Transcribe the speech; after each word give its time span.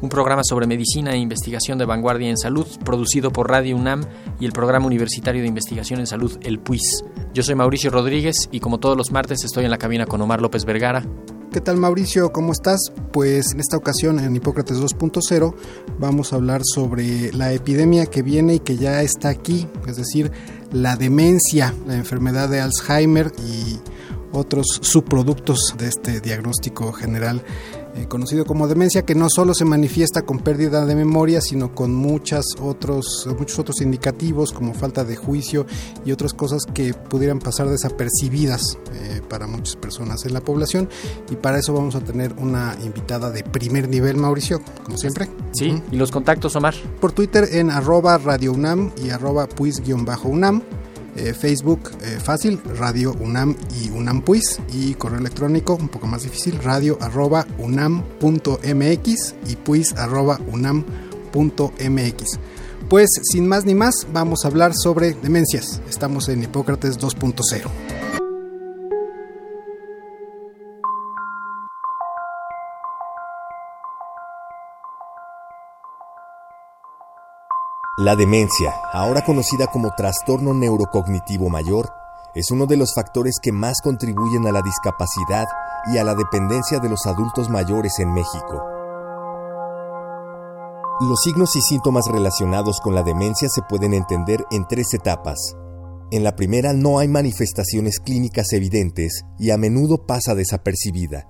un 0.00 0.08
programa 0.08 0.42
sobre 0.44 0.66
medicina 0.66 1.12
e 1.12 1.18
investigación 1.18 1.78
de 1.78 1.84
vanguardia 1.84 2.28
en 2.28 2.36
salud, 2.36 2.66
producido 2.84 3.30
por 3.30 3.50
Radio 3.50 3.76
UNAM 3.76 4.04
y 4.38 4.46
el 4.46 4.52
Programa 4.52 4.86
Universitario 4.86 5.42
de 5.42 5.48
Investigación 5.48 6.00
en 6.00 6.06
Salud, 6.06 6.38
el 6.42 6.58
PUIS. 6.58 7.04
Yo 7.32 7.42
soy 7.42 7.54
Mauricio 7.54 7.90
Rodríguez 7.90 8.48
y 8.50 8.60
como 8.60 8.78
todos 8.78 8.96
los 8.96 9.10
martes 9.10 9.44
estoy 9.44 9.64
en 9.64 9.70
la 9.70 9.78
cabina 9.78 10.06
con 10.06 10.20
Omar 10.20 10.42
López 10.42 10.64
Vergara. 10.64 11.04
¿Qué 11.52 11.60
tal 11.62 11.78
Mauricio? 11.78 12.32
¿Cómo 12.32 12.52
estás? 12.52 12.92
Pues 13.12 13.52
en 13.52 13.60
esta 13.60 13.78
ocasión 13.78 14.18
en 14.18 14.36
Hipócrates 14.36 14.78
2.0 14.78 15.54
vamos 15.98 16.32
a 16.32 16.36
hablar 16.36 16.60
sobre 16.64 17.32
la 17.32 17.52
epidemia 17.52 18.06
que 18.06 18.22
viene 18.22 18.56
y 18.56 18.58
que 18.58 18.76
ya 18.76 19.00
está 19.02 19.30
aquí, 19.30 19.66
es 19.86 19.96
decir, 19.96 20.30
la 20.72 20.96
demencia, 20.96 21.72
la 21.86 21.94
enfermedad 21.94 22.50
de 22.50 22.60
Alzheimer 22.60 23.32
y 23.38 23.78
otros 24.32 24.66
subproductos 24.82 25.74
de 25.78 25.88
este 25.88 26.20
diagnóstico 26.20 26.92
general 26.92 27.42
eh, 27.96 28.06
conocido 28.08 28.44
como 28.44 28.68
demencia, 28.68 29.02
que 29.02 29.14
no 29.14 29.28
solo 29.30 29.54
se 29.54 29.64
manifiesta 29.64 30.22
con 30.22 30.40
pérdida 30.40 30.84
de 30.84 30.94
memoria, 30.94 31.40
sino 31.40 31.74
con 31.74 31.94
muchas 31.94 32.44
otros, 32.60 33.26
muchos 33.38 33.58
otros 33.58 33.80
indicativos 33.80 34.52
como 34.52 34.74
falta 34.74 35.02
de 35.02 35.16
juicio 35.16 35.64
y 36.04 36.12
otras 36.12 36.34
cosas 36.34 36.64
que 36.72 36.92
pudieran 36.92 37.38
pasar 37.38 37.68
desapercibidas 37.70 38.78
eh, 38.92 39.22
para 39.28 39.46
muchas 39.46 39.76
personas 39.76 40.26
en 40.26 40.34
la 40.34 40.42
población. 40.42 40.90
Y 41.30 41.36
para 41.36 41.58
eso 41.58 41.72
vamos 41.72 41.94
a 41.94 42.00
tener 42.00 42.34
una 42.34 42.76
invitada 42.84 43.30
de 43.30 43.42
primer 43.42 43.88
nivel, 43.88 44.16
Mauricio, 44.18 44.60
como 44.84 44.98
siempre. 44.98 45.30
Sí, 45.52 45.70
uh 45.70 45.74
-huh. 45.74 45.82
y 45.92 45.96
los 45.96 46.10
contactos, 46.10 46.54
Omar. 46.56 46.74
Por 47.00 47.12
Twitter 47.12 47.48
en 47.52 47.70
arroba 47.70 48.18
Radio 48.18 48.52
UNAM 48.52 48.92
y 49.02 49.08
arroba 49.08 49.46
puis-UNAM. 49.46 50.62
Eh, 51.16 51.32
Facebook 51.32 51.90
eh, 52.02 52.18
fácil, 52.22 52.60
Radio 52.78 53.14
UNAM 53.20 53.56
y 53.80 53.90
UNAM 53.90 54.22
Puis 54.22 54.60
y 54.72 54.94
correo 54.94 55.18
electrónico 55.18 55.74
un 55.74 55.88
poco 55.88 56.06
más 56.06 56.24
difícil, 56.24 56.58
radio 56.62 56.98
arroba 57.00 57.46
unam.mx 57.58 59.34
y 59.48 59.56
puis 59.56 59.86
arroba 59.96 60.38
unam.mx. 60.52 62.38
Pues 62.88 63.08
sin 63.22 63.48
más 63.48 63.64
ni 63.64 63.74
más 63.74 64.06
vamos 64.12 64.44
a 64.44 64.48
hablar 64.48 64.72
sobre 64.74 65.14
demencias. 65.14 65.80
Estamos 65.88 66.28
en 66.28 66.42
Hipócrates 66.42 66.98
2.0. 66.98 68.05
La 78.06 78.14
demencia, 78.14 78.72
ahora 78.92 79.24
conocida 79.24 79.66
como 79.66 79.90
trastorno 79.96 80.54
neurocognitivo 80.54 81.48
mayor, 81.48 81.90
es 82.36 82.52
uno 82.52 82.66
de 82.66 82.76
los 82.76 82.94
factores 82.94 83.40
que 83.42 83.50
más 83.50 83.80
contribuyen 83.82 84.46
a 84.46 84.52
la 84.52 84.62
discapacidad 84.62 85.48
y 85.92 85.98
a 85.98 86.04
la 86.04 86.14
dependencia 86.14 86.78
de 86.78 86.88
los 86.88 87.04
adultos 87.06 87.50
mayores 87.50 87.98
en 87.98 88.14
México. 88.14 88.62
Los 91.00 91.18
signos 91.24 91.56
y 91.56 91.60
síntomas 91.62 92.06
relacionados 92.06 92.78
con 92.80 92.94
la 92.94 93.02
demencia 93.02 93.48
se 93.48 93.62
pueden 93.62 93.92
entender 93.92 94.44
en 94.52 94.68
tres 94.68 94.94
etapas. 94.94 95.56
En 96.12 96.22
la 96.22 96.36
primera 96.36 96.72
no 96.74 97.00
hay 97.00 97.08
manifestaciones 97.08 97.98
clínicas 97.98 98.52
evidentes 98.52 99.24
y 99.36 99.50
a 99.50 99.56
menudo 99.56 100.06
pasa 100.06 100.36
desapercibida. 100.36 101.26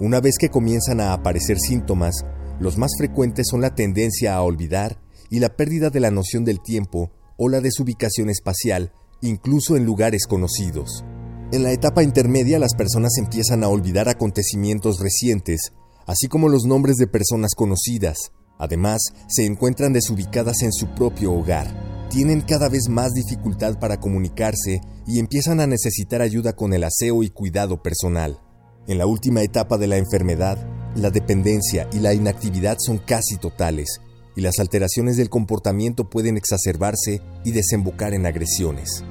Una 0.00 0.18
vez 0.20 0.38
que 0.40 0.50
comienzan 0.50 1.00
a 1.00 1.12
aparecer 1.12 1.60
síntomas, 1.60 2.24
los 2.58 2.78
más 2.78 2.90
frecuentes 2.98 3.46
son 3.48 3.60
la 3.60 3.76
tendencia 3.76 4.34
a 4.34 4.42
olvidar 4.42 4.98
y 5.30 5.38
la 5.38 5.56
pérdida 5.56 5.90
de 5.90 6.00
la 6.00 6.10
noción 6.10 6.44
del 6.44 6.60
tiempo 6.60 7.10
o 7.36 7.48
la 7.48 7.60
desubicación 7.60 8.28
espacial, 8.28 8.92
incluso 9.22 9.76
en 9.76 9.86
lugares 9.86 10.26
conocidos. 10.26 11.04
En 11.52 11.62
la 11.62 11.72
etapa 11.72 12.02
intermedia 12.02 12.58
las 12.58 12.74
personas 12.74 13.16
empiezan 13.18 13.64
a 13.64 13.68
olvidar 13.68 14.08
acontecimientos 14.08 15.00
recientes, 15.00 15.72
así 16.06 16.28
como 16.28 16.48
los 16.48 16.64
nombres 16.64 16.96
de 16.96 17.06
personas 17.06 17.54
conocidas. 17.56 18.32
Además, 18.58 19.00
se 19.28 19.46
encuentran 19.46 19.92
desubicadas 19.92 20.62
en 20.62 20.72
su 20.72 20.94
propio 20.94 21.32
hogar. 21.32 22.08
Tienen 22.10 22.42
cada 22.42 22.68
vez 22.68 22.88
más 22.88 23.12
dificultad 23.12 23.78
para 23.78 23.98
comunicarse 23.98 24.80
y 25.06 25.18
empiezan 25.18 25.60
a 25.60 25.66
necesitar 25.66 26.20
ayuda 26.20 26.52
con 26.52 26.74
el 26.74 26.84
aseo 26.84 27.22
y 27.22 27.30
cuidado 27.30 27.82
personal. 27.82 28.38
En 28.86 28.98
la 28.98 29.06
última 29.06 29.42
etapa 29.42 29.78
de 29.78 29.86
la 29.86 29.96
enfermedad, 29.96 30.58
la 30.94 31.10
dependencia 31.10 31.88
y 31.92 32.00
la 32.00 32.12
inactividad 32.12 32.76
son 32.80 32.98
casi 32.98 33.36
totales, 33.36 34.00
y 34.40 34.42
las 34.42 34.58
alteraciones 34.58 35.18
del 35.18 35.28
comportamiento 35.28 36.08
pueden 36.08 36.38
exacerbarse 36.38 37.20
y 37.44 37.50
desembocar 37.50 38.14
en 38.14 38.24
agresiones. 38.24 39.04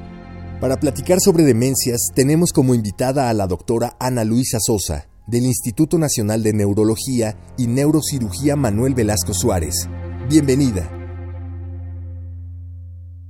Para 0.60 0.80
platicar 0.80 1.20
sobre 1.24 1.44
demencias, 1.44 2.10
tenemos 2.16 2.52
como 2.52 2.74
invitada 2.74 3.30
a 3.30 3.34
la 3.36 3.46
doctora 3.46 3.96
Ana 4.00 4.24
Luisa 4.24 4.58
Sosa, 4.60 5.08
del 5.28 5.46
Instituto 5.46 6.00
Nacional 6.00 6.42
de 6.42 6.54
Neurología 6.54 7.38
y 7.60 7.68
Neurocirugía 7.68 8.56
Manuel 8.56 8.96
Velasco 8.96 9.36
Suárez. 9.36 9.88
Bienvenida. 10.28 10.99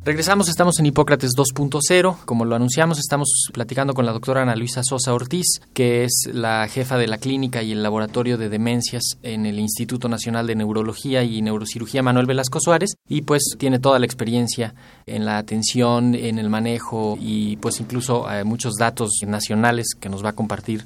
Regresamos, 0.01 0.47
estamos 0.47 0.79
en 0.79 0.85
Hipócrates 0.85 1.31
2.0. 1.35 2.23
Como 2.23 2.45
lo 2.45 2.55
anunciamos, 2.55 2.99
estamos 2.99 3.49
platicando 3.53 3.93
con 3.93 4.05
la 4.05 4.13
doctora 4.13 4.43
Ana 4.43 4.55
Luisa 4.55 4.81
Sosa 4.81 5.13
Ortiz, 5.13 5.59
que 5.73 6.05
es 6.05 6.29
la 6.31 6.65
jefa 6.69 6.97
de 6.97 7.07
la 7.07 7.17
clínica 7.17 7.63
y 7.63 7.73
el 7.73 7.83
laboratorio 7.83 8.37
de 8.37 8.47
demencias 8.47 9.17
en 9.23 9.45
el 9.45 9.59
Instituto 9.59 10.07
Nacional 10.07 10.47
de 10.47 10.55
Neurología 10.55 11.23
y 11.23 11.41
Neurocirugía 11.41 12.01
Manuel 12.01 12.27
Velasco 12.27 12.61
Suárez, 12.61 12.95
y 13.09 13.23
pues 13.23 13.55
tiene 13.57 13.77
toda 13.77 13.99
la 13.99 14.05
experiencia 14.05 14.73
en 15.05 15.25
la 15.25 15.37
atención, 15.37 16.15
en 16.15 16.39
el 16.39 16.49
manejo 16.49 17.17
y 17.19 17.57
pues 17.57 17.81
incluso 17.81 18.31
eh, 18.31 18.45
muchos 18.45 18.75
datos 18.75 19.09
nacionales 19.27 19.87
que 19.99 20.07
nos 20.07 20.23
va 20.23 20.29
a 20.29 20.33
compartir. 20.33 20.85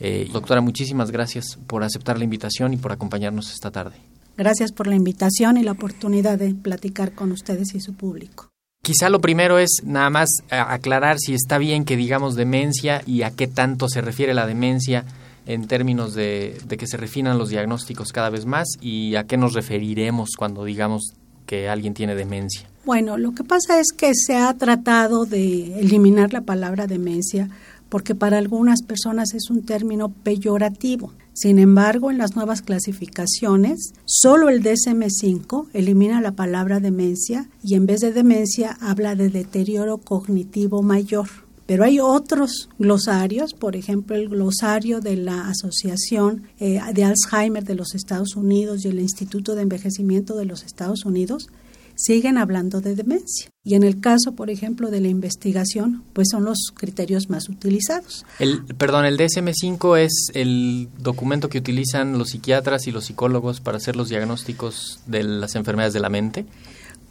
Eh, 0.00 0.30
doctora, 0.32 0.62
muchísimas 0.62 1.10
gracias 1.10 1.58
por 1.66 1.84
aceptar 1.84 2.16
la 2.16 2.24
invitación 2.24 2.72
y 2.72 2.78
por 2.78 2.90
acompañarnos 2.90 3.52
esta 3.52 3.70
tarde. 3.70 3.96
Gracias 4.36 4.72
por 4.72 4.86
la 4.86 4.96
invitación 4.96 5.56
y 5.56 5.62
la 5.62 5.72
oportunidad 5.72 6.38
de 6.38 6.54
platicar 6.54 7.12
con 7.12 7.32
ustedes 7.32 7.74
y 7.74 7.80
su 7.80 7.94
público. 7.94 8.50
Quizá 8.82 9.08
lo 9.08 9.20
primero 9.20 9.58
es 9.58 9.80
nada 9.82 10.10
más 10.10 10.28
aclarar 10.50 11.18
si 11.18 11.34
está 11.34 11.58
bien 11.58 11.84
que 11.84 11.96
digamos 11.96 12.36
demencia 12.36 13.02
y 13.06 13.22
a 13.22 13.30
qué 13.30 13.46
tanto 13.46 13.88
se 13.88 14.00
refiere 14.00 14.34
la 14.34 14.46
demencia 14.46 15.04
en 15.46 15.66
términos 15.66 16.14
de, 16.14 16.58
de, 16.66 16.76
que 16.76 16.86
se 16.86 16.96
refinan 16.96 17.38
los 17.38 17.48
diagnósticos 17.48 18.12
cada 18.12 18.30
vez 18.30 18.46
más 18.46 18.68
y 18.80 19.16
a 19.16 19.24
qué 19.24 19.36
nos 19.36 19.54
referiremos 19.54 20.30
cuando 20.36 20.64
digamos 20.64 21.14
que 21.46 21.68
alguien 21.68 21.94
tiene 21.94 22.14
demencia. 22.14 22.68
Bueno, 22.84 23.16
lo 23.16 23.32
que 23.32 23.42
pasa 23.42 23.80
es 23.80 23.88
que 23.96 24.12
se 24.14 24.36
ha 24.36 24.52
tratado 24.54 25.24
de 25.24 25.80
eliminar 25.80 26.32
la 26.32 26.42
palabra 26.42 26.86
demencia 26.86 27.48
porque 27.88 28.14
para 28.14 28.38
algunas 28.38 28.82
personas 28.82 29.34
es 29.34 29.50
un 29.50 29.62
término 29.62 30.08
peyorativo. 30.10 31.12
Sin 31.32 31.58
embargo, 31.58 32.10
en 32.10 32.18
las 32.18 32.34
nuevas 32.34 32.62
clasificaciones, 32.62 33.92
solo 34.06 34.48
el 34.48 34.62
DSM-5 34.62 35.68
elimina 35.74 36.20
la 36.20 36.32
palabra 36.32 36.80
demencia 36.80 37.48
y 37.62 37.74
en 37.74 37.86
vez 37.86 38.00
de 38.00 38.12
demencia 38.12 38.76
habla 38.80 39.14
de 39.14 39.28
deterioro 39.28 39.98
cognitivo 39.98 40.82
mayor. 40.82 41.28
Pero 41.66 41.84
hay 41.84 41.98
otros 41.98 42.68
glosarios, 42.78 43.52
por 43.52 43.74
ejemplo, 43.74 44.14
el 44.14 44.28
glosario 44.28 45.00
de 45.00 45.16
la 45.16 45.48
Asociación 45.48 46.44
eh, 46.60 46.80
de 46.94 47.04
Alzheimer 47.04 47.64
de 47.64 47.74
los 47.74 47.94
Estados 47.94 48.36
Unidos 48.36 48.84
y 48.84 48.88
el 48.88 49.00
Instituto 49.00 49.56
de 49.56 49.62
Envejecimiento 49.62 50.36
de 50.36 50.44
los 50.44 50.62
Estados 50.62 51.04
Unidos, 51.04 51.48
siguen 51.96 52.38
hablando 52.38 52.80
de 52.80 52.94
demencia. 52.94 53.50
Y 53.64 53.74
en 53.74 53.82
el 53.82 54.00
caso, 54.00 54.32
por 54.32 54.50
ejemplo, 54.50 54.90
de 54.90 55.00
la 55.00 55.08
investigación, 55.08 56.04
pues 56.12 56.28
son 56.30 56.44
los 56.44 56.70
criterios 56.74 57.28
más 57.28 57.48
utilizados. 57.48 58.24
El, 58.38 58.64
perdón, 58.64 59.06
el 59.06 59.18
DSM-5 59.18 59.98
es 59.98 60.28
el 60.34 60.88
documento 60.98 61.48
que 61.48 61.58
utilizan 61.58 62.16
los 62.18 62.30
psiquiatras 62.30 62.86
y 62.86 62.92
los 62.92 63.06
psicólogos 63.06 63.60
para 63.60 63.78
hacer 63.78 63.96
los 63.96 64.08
diagnósticos 64.08 65.00
de 65.06 65.24
las 65.24 65.56
enfermedades 65.56 65.94
de 65.94 66.00
la 66.00 66.10
mente. 66.10 66.46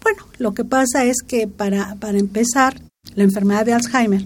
Bueno, 0.01 0.23
lo 0.37 0.53
que 0.53 0.63
pasa 0.63 1.03
es 1.03 1.17
que 1.27 1.47
para, 1.47 1.95
para 1.95 2.19
empezar, 2.19 2.79
la 3.15 3.23
enfermedad 3.23 3.65
de 3.65 3.73
Alzheimer 3.73 4.25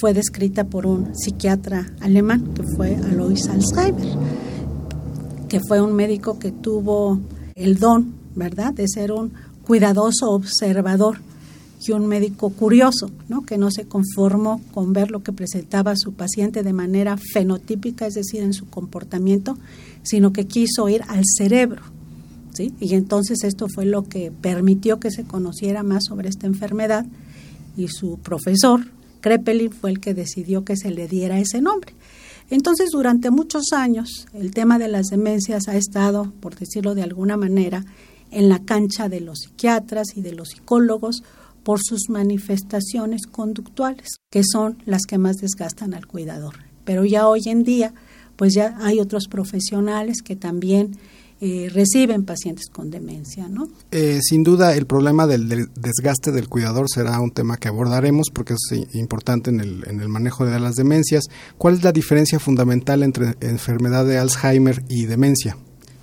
fue 0.00 0.14
descrita 0.14 0.64
por 0.64 0.86
un 0.86 1.14
psiquiatra 1.14 1.92
alemán 2.00 2.54
que 2.54 2.62
fue 2.76 2.96
Alois 2.96 3.46
Alzheimer, 3.48 4.16
que 5.48 5.60
fue 5.68 5.80
un 5.80 5.94
médico 5.94 6.38
que 6.38 6.52
tuvo 6.52 7.20
el 7.54 7.78
don, 7.78 8.14
¿verdad?, 8.34 8.72
de 8.72 8.86
ser 8.88 9.12
un 9.12 9.32
cuidadoso 9.66 10.30
observador 10.30 11.18
y 11.86 11.92
un 11.92 12.06
médico 12.06 12.50
curioso, 12.50 13.10
¿no? 13.28 13.42
que 13.42 13.56
no 13.56 13.70
se 13.70 13.86
conformó 13.86 14.60
con 14.72 14.92
ver 14.92 15.10
lo 15.10 15.22
que 15.22 15.32
presentaba 15.32 15.96
su 15.96 16.12
paciente 16.12 16.62
de 16.62 16.72
manera 16.72 17.16
fenotípica, 17.16 18.06
es 18.06 18.14
decir, 18.14 18.42
en 18.42 18.52
su 18.52 18.68
comportamiento, 18.68 19.56
sino 20.02 20.32
que 20.32 20.46
quiso 20.46 20.88
ir 20.88 21.02
al 21.08 21.22
cerebro. 21.24 21.82
¿sí? 22.52 22.74
Y 22.80 22.94
entonces 22.94 23.44
esto 23.44 23.66
fue 23.74 23.86
lo 23.86 24.02
que 24.02 24.30
permitió 24.30 25.00
que 25.00 25.10
se 25.10 25.24
conociera 25.24 25.82
más 25.82 26.04
sobre 26.04 26.28
esta 26.28 26.46
enfermedad 26.46 27.06
y 27.76 27.88
su 27.88 28.18
profesor 28.18 28.82
Kreppelin 29.20 29.72
fue 29.72 29.90
el 29.90 30.00
que 30.00 30.14
decidió 30.14 30.64
que 30.64 30.76
se 30.76 30.90
le 30.90 31.08
diera 31.08 31.38
ese 31.38 31.60
nombre. 31.60 31.94
Entonces, 32.50 32.90
durante 32.90 33.30
muchos 33.30 33.72
años, 33.72 34.26
el 34.34 34.52
tema 34.52 34.78
de 34.78 34.88
las 34.88 35.06
demencias 35.06 35.68
ha 35.68 35.76
estado, 35.76 36.32
por 36.40 36.56
decirlo 36.56 36.94
de 36.94 37.02
alguna 37.02 37.36
manera, 37.36 37.84
en 38.30 38.48
la 38.48 38.64
cancha 38.64 39.08
de 39.08 39.20
los 39.20 39.40
psiquiatras 39.40 40.08
y 40.16 40.22
de 40.22 40.32
los 40.32 40.50
psicólogos 40.50 41.22
por 41.62 41.80
sus 41.82 42.08
manifestaciones 42.08 43.26
conductuales, 43.26 44.20
que 44.30 44.42
son 44.44 44.78
las 44.86 45.02
que 45.06 45.18
más 45.18 45.36
desgastan 45.36 45.94
al 45.94 46.06
cuidador. 46.06 46.54
Pero 46.84 47.04
ya 47.04 47.28
hoy 47.28 47.42
en 47.46 47.64
día, 47.64 47.94
pues 48.36 48.54
ya 48.54 48.76
hay 48.80 49.00
otros 49.00 49.28
profesionales 49.28 50.22
que 50.22 50.36
también 50.36 50.98
eh, 51.42 51.70
reciben 51.72 52.24
pacientes 52.24 52.66
con 52.70 52.90
demencia, 52.90 53.48
¿no? 53.48 53.68
Eh, 53.92 54.20
sin 54.22 54.42
duda, 54.42 54.74
el 54.74 54.86
problema 54.86 55.26
del, 55.26 55.70
desgaste 55.74 56.32
del 56.32 56.48
cuidador 56.48 56.86
será 56.92 57.18
un 57.18 57.30
tema 57.30 57.56
que 57.56 57.68
abordaremos 57.68 58.28
porque 58.30 58.54
es 58.54 58.72
eh, 58.72 58.86
importante 58.92 59.48
en 59.48 59.60
el, 59.60 59.84
en 59.86 60.00
el 60.00 60.08
manejo 60.08 60.44
de 60.44 60.60
las 60.60 60.74
demencias. 60.74 61.24
¿Cuál 61.56 61.74
es 61.74 61.82
la 61.82 61.92
diferencia 61.92 62.38
fundamental 62.38 63.02
entre 63.02 63.36
enfermedad 63.40 64.04
de 64.04 64.18
Alzheimer 64.18 64.84
y 64.88 65.06
demencia? 65.06 65.56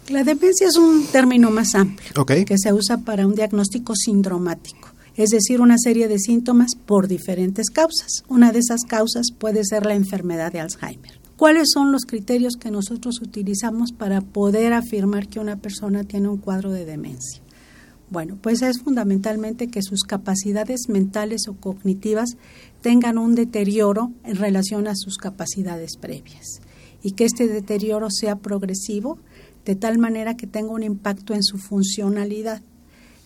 La 0.09 0.23
demencia 0.23 0.67
es 0.67 0.77
un 0.77 1.05
término 1.07 1.51
más 1.51 1.75
amplio 1.75 2.25
que 2.25 2.57
se 2.57 2.71
usa 2.71 2.99
para 2.99 3.27
un 3.27 3.35
diagnóstico 3.35 3.93
sindromático, 3.93 4.87
es 5.17 5.31
decir, 5.31 5.59
una 5.59 5.77
serie 5.77 6.07
de 6.07 6.17
síntomas 6.17 6.75
por 6.75 7.09
diferentes 7.09 7.69
causas. 7.69 8.23
Una 8.29 8.53
de 8.53 8.59
esas 8.59 8.85
causas 8.85 9.31
puede 9.37 9.65
ser 9.65 9.85
la 9.85 9.95
enfermedad 9.95 10.53
de 10.53 10.61
Alzheimer. 10.61 11.19
¿Cuáles 11.35 11.71
son 11.73 11.91
los 11.91 12.05
criterios 12.05 12.55
que 12.55 12.71
nosotros 12.71 13.19
utilizamos 13.21 13.91
para 13.91 14.21
poder 14.21 14.71
afirmar 14.71 15.27
que 15.27 15.41
una 15.41 15.57
persona 15.57 16.05
tiene 16.05 16.29
un 16.29 16.37
cuadro 16.37 16.71
de 16.71 16.85
demencia? 16.85 17.41
Bueno, 18.09 18.37
pues 18.41 18.61
es 18.61 18.79
fundamentalmente 18.79 19.67
que 19.67 19.81
sus 19.81 20.03
capacidades 20.03 20.87
mentales 20.87 21.49
o 21.49 21.55
cognitivas 21.55 22.37
tengan 22.79 23.17
un 23.17 23.35
deterioro 23.35 24.13
en 24.23 24.37
relación 24.37 24.87
a 24.87 24.95
sus 24.95 25.17
capacidades 25.17 25.97
previas 25.97 26.61
y 27.03 27.11
que 27.11 27.25
este 27.25 27.47
deterioro 27.47 28.09
sea 28.09 28.37
progresivo 28.37 29.19
de 29.67 29.75
tal 29.75 29.97
manera 29.97 30.37
que 30.37 30.47
tenga 30.47 30.71
un 30.71 30.81
impacto 30.81 31.33
en 31.33 31.43
su 31.43 31.57
funcionalidad. 31.57 32.61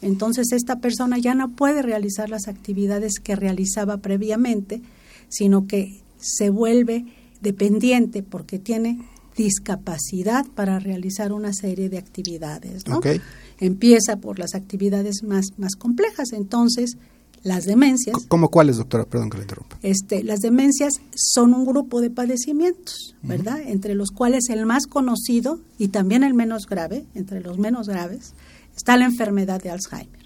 Entonces 0.01 0.51
esta 0.53 0.79
persona 0.79 1.19
ya 1.19 1.35
no 1.35 1.51
puede 1.51 1.83
realizar 1.83 2.31
las 2.31 2.47
actividades 2.47 3.19
que 3.19 3.35
realizaba 3.35 3.97
previamente, 3.97 4.81
sino 5.29 5.67
que 5.67 6.01
se 6.17 6.49
vuelve 6.49 7.05
dependiente 7.41 8.23
porque 8.23 8.57
tiene 8.57 8.97
discapacidad 9.37 10.47
para 10.55 10.79
realizar 10.79 11.31
una 11.31 11.53
serie 11.53 11.89
de 11.89 11.99
actividades. 11.99 12.87
¿no? 12.87 13.01
Empieza 13.59 14.17
por 14.17 14.39
las 14.39 14.55
actividades 14.55 15.21
más, 15.21 15.45
más 15.57 15.75
complejas. 15.75 16.33
Entonces, 16.33 16.97
las 17.43 17.65
demencias. 17.65 18.17
¿Cómo 18.27 18.49
cuáles, 18.49 18.77
doctora? 18.77 19.05
Perdón 19.05 19.29
que 19.29 19.37
le 19.37 19.43
interrumpa. 19.43 19.77
Este, 19.81 20.23
las 20.23 20.39
demencias 20.39 20.93
son 21.15 21.53
un 21.53 21.65
grupo 21.65 22.01
de 22.01 22.09
padecimientos, 22.09 23.15
¿verdad? 23.23 23.59
Entre 23.65 23.95
los 23.95 24.09
cuales 24.11 24.49
el 24.49 24.65
más 24.65 24.85
conocido 24.87 25.59
y 25.77 25.89
también 25.89 26.23
el 26.23 26.33
menos 26.33 26.67
grave, 26.67 27.05
entre 27.15 27.41
los 27.41 27.57
menos 27.57 27.87
graves, 27.87 28.33
está 28.75 28.97
la 28.97 29.05
enfermedad 29.05 29.61
de 29.61 29.71
Alzheimer. 29.71 30.21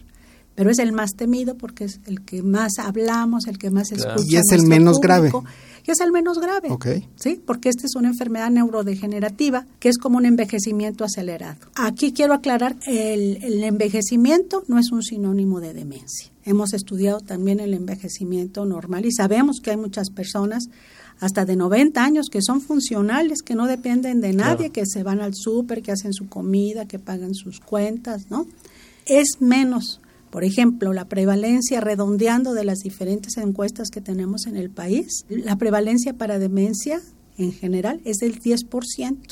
Pero 0.55 0.69
es 0.69 0.79
el 0.79 0.93
más 0.93 1.11
temido 1.15 1.55
porque 1.55 1.83
es 1.83 1.99
el 2.05 2.23
que 2.23 2.41
más 2.41 2.79
hablamos, 2.79 3.47
el 3.47 3.57
que 3.57 3.71
más 3.71 3.91
escuchamos. 3.91 4.31
Y 4.31 4.37
es 4.37 4.51
el 4.51 4.63
menos 4.63 4.99
grave 4.99 5.31
que 5.85 5.91
es 5.91 5.99
el 5.99 6.11
menos 6.11 6.39
grave. 6.39 6.69
¿Sí? 7.15 7.39
Porque 7.45 7.69
esta 7.69 7.85
es 7.85 7.95
una 7.95 8.07
enfermedad 8.07 8.49
neurodegenerativa 8.49 9.67
que 9.79 9.89
es 9.89 9.99
como 9.99 10.17
un 10.17 10.25
envejecimiento 10.25 11.03
acelerado. 11.03 11.59
Aquí 11.75 12.11
quiero 12.11 12.33
aclarar, 12.33 12.75
el, 12.87 13.37
el 13.43 13.63
envejecimiento 13.63 14.63
no 14.67 14.79
es 14.79 14.91
un 14.91 15.03
sinónimo 15.03 15.59
de 15.59 15.75
demencia. 15.75 16.31
Hemos 16.45 16.73
estudiado 16.73 17.19
también 17.19 17.59
el 17.59 17.73
envejecimiento 17.73 18.65
normal 18.65 19.05
y 19.05 19.11
sabemos 19.11 19.59
que 19.61 19.71
hay 19.71 19.77
muchas 19.77 20.09
personas 20.09 20.69
hasta 21.19 21.45
de 21.45 21.55
90 21.55 22.03
años 22.03 22.27
que 22.31 22.41
son 22.41 22.61
funcionales, 22.61 23.41
que 23.41 23.55
no 23.55 23.67
dependen 23.67 24.21
de 24.21 24.33
nadie, 24.33 24.69
que 24.69 24.85
se 24.85 25.03
van 25.03 25.21
al 25.21 25.33
súper, 25.33 25.81
que 25.81 25.91
hacen 25.91 26.13
su 26.13 26.29
comida, 26.29 26.87
que 26.87 26.99
pagan 26.99 27.33
sus 27.33 27.59
cuentas, 27.59 28.29
¿no? 28.29 28.47
Es 29.05 29.39
menos 29.39 29.99
por 30.35 30.43
ejemplo, 30.43 30.91
la 30.91 31.07
prevalencia, 31.07 31.79
redondeando 31.79 32.53
de 32.53 32.65
las 32.65 32.79
diferentes 32.79 33.37
encuestas 33.37 33.89
que 33.89 34.01
tenemos 34.01 34.47
en 34.47 34.57
el 34.57 34.69
país, 34.69 35.23
la 35.29 35.55
prevalencia 35.55 36.11
para 36.11 36.39
demencia 36.39 37.01
en 37.37 37.53
general 37.53 38.01
es 38.03 38.17
del 38.17 38.41
10%. 38.41 38.67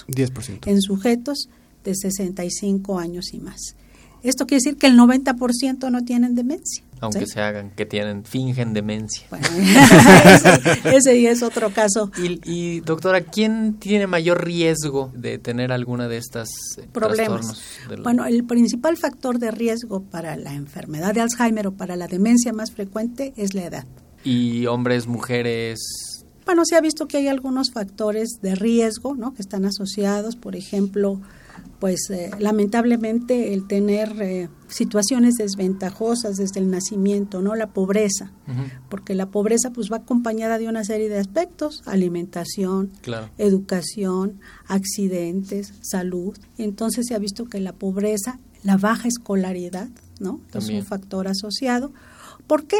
10%. 0.07 0.59
En 0.65 0.81
sujetos 0.81 1.49
de 1.83 1.93
65 1.93 2.99
años 2.99 3.33
y 3.33 3.39
más. 3.39 3.75
Esto 4.23 4.47
quiere 4.47 4.61
decir 4.63 4.77
que 4.77 4.87
el 4.87 4.97
90% 4.97 5.91
no 5.91 6.03
tienen 6.03 6.33
demencia. 6.33 6.83
Aunque 7.01 7.27
se 7.27 7.41
hagan 7.41 7.71
que 7.71 7.85
tienen, 7.85 8.23
fingen 8.23 8.73
demencia. 8.73 9.27
Bueno, 9.29 9.45
ese, 10.85 11.29
es 11.29 11.43
otro 11.43 11.69
caso. 11.71 12.09
Y, 12.17 12.79
doctora, 12.79 13.19
¿quién 13.19 13.73
tiene 13.73 14.07
mayor 14.07 14.45
riesgo 14.45 15.11
de 15.13 15.37
tener 15.37 15.73
alguna 15.73 16.07
de 16.07 16.15
estas 16.15 16.49
eh, 16.77 16.87
problemas? 16.93 17.61
Bueno, 18.01 18.25
el 18.25 18.45
principal 18.45 18.95
factor 18.95 19.37
de 19.37 19.51
riesgo 19.51 20.03
para 20.03 20.37
la 20.37 20.53
enfermedad 20.53 21.13
de 21.13 21.19
Alzheimer 21.19 21.67
o 21.67 21.71
para 21.73 21.97
la 21.97 22.07
demencia 22.07 22.53
más 22.53 22.71
frecuente 22.71 23.33
es 23.35 23.53
la 23.53 23.65
edad. 23.65 23.85
¿Y 24.23 24.67
hombres, 24.67 25.05
mujeres? 25.05 25.79
Bueno, 26.45 26.63
se 26.63 26.77
ha 26.77 26.81
visto 26.81 27.07
que 27.07 27.17
hay 27.17 27.27
algunos 27.27 27.71
factores 27.71 28.39
de 28.41 28.55
riesgo, 28.55 29.15
¿no? 29.15 29.33
Que 29.33 29.41
están 29.41 29.65
asociados, 29.65 30.37
por 30.37 30.55
ejemplo, 30.55 31.19
pues 31.83 32.09
eh, 32.11 32.31
lamentablemente 32.39 33.53
el 33.53 33.67
tener 33.67 34.21
eh, 34.21 34.47
situaciones 34.69 35.35
desventajosas 35.35 36.37
desde 36.37 36.61
el 36.61 36.71
nacimiento, 36.71 37.41
¿no? 37.41 37.55
La 37.55 37.67
pobreza, 37.67 38.31
porque 38.87 39.15
la 39.15 39.31
pobreza 39.31 39.71
pues 39.71 39.91
va 39.91 39.97
acompañada 39.97 40.57
de 40.59 40.69
una 40.69 40.85
serie 40.85 41.09
de 41.09 41.19
aspectos, 41.19 41.83
alimentación, 41.85 42.91
educación, 43.37 44.39
accidentes, 44.67 45.73
salud. 45.81 46.37
Entonces 46.57 47.05
se 47.07 47.15
ha 47.15 47.19
visto 47.19 47.45
que 47.45 47.59
la 47.59 47.73
pobreza, 47.73 48.39
la 48.63 48.77
baja 48.77 49.09
escolaridad, 49.09 49.89
¿no? 50.21 50.39
Es 50.53 50.69
un 50.69 50.85
factor 50.85 51.27
asociado. 51.27 51.91
¿Por 52.47 52.65
qué? 52.65 52.77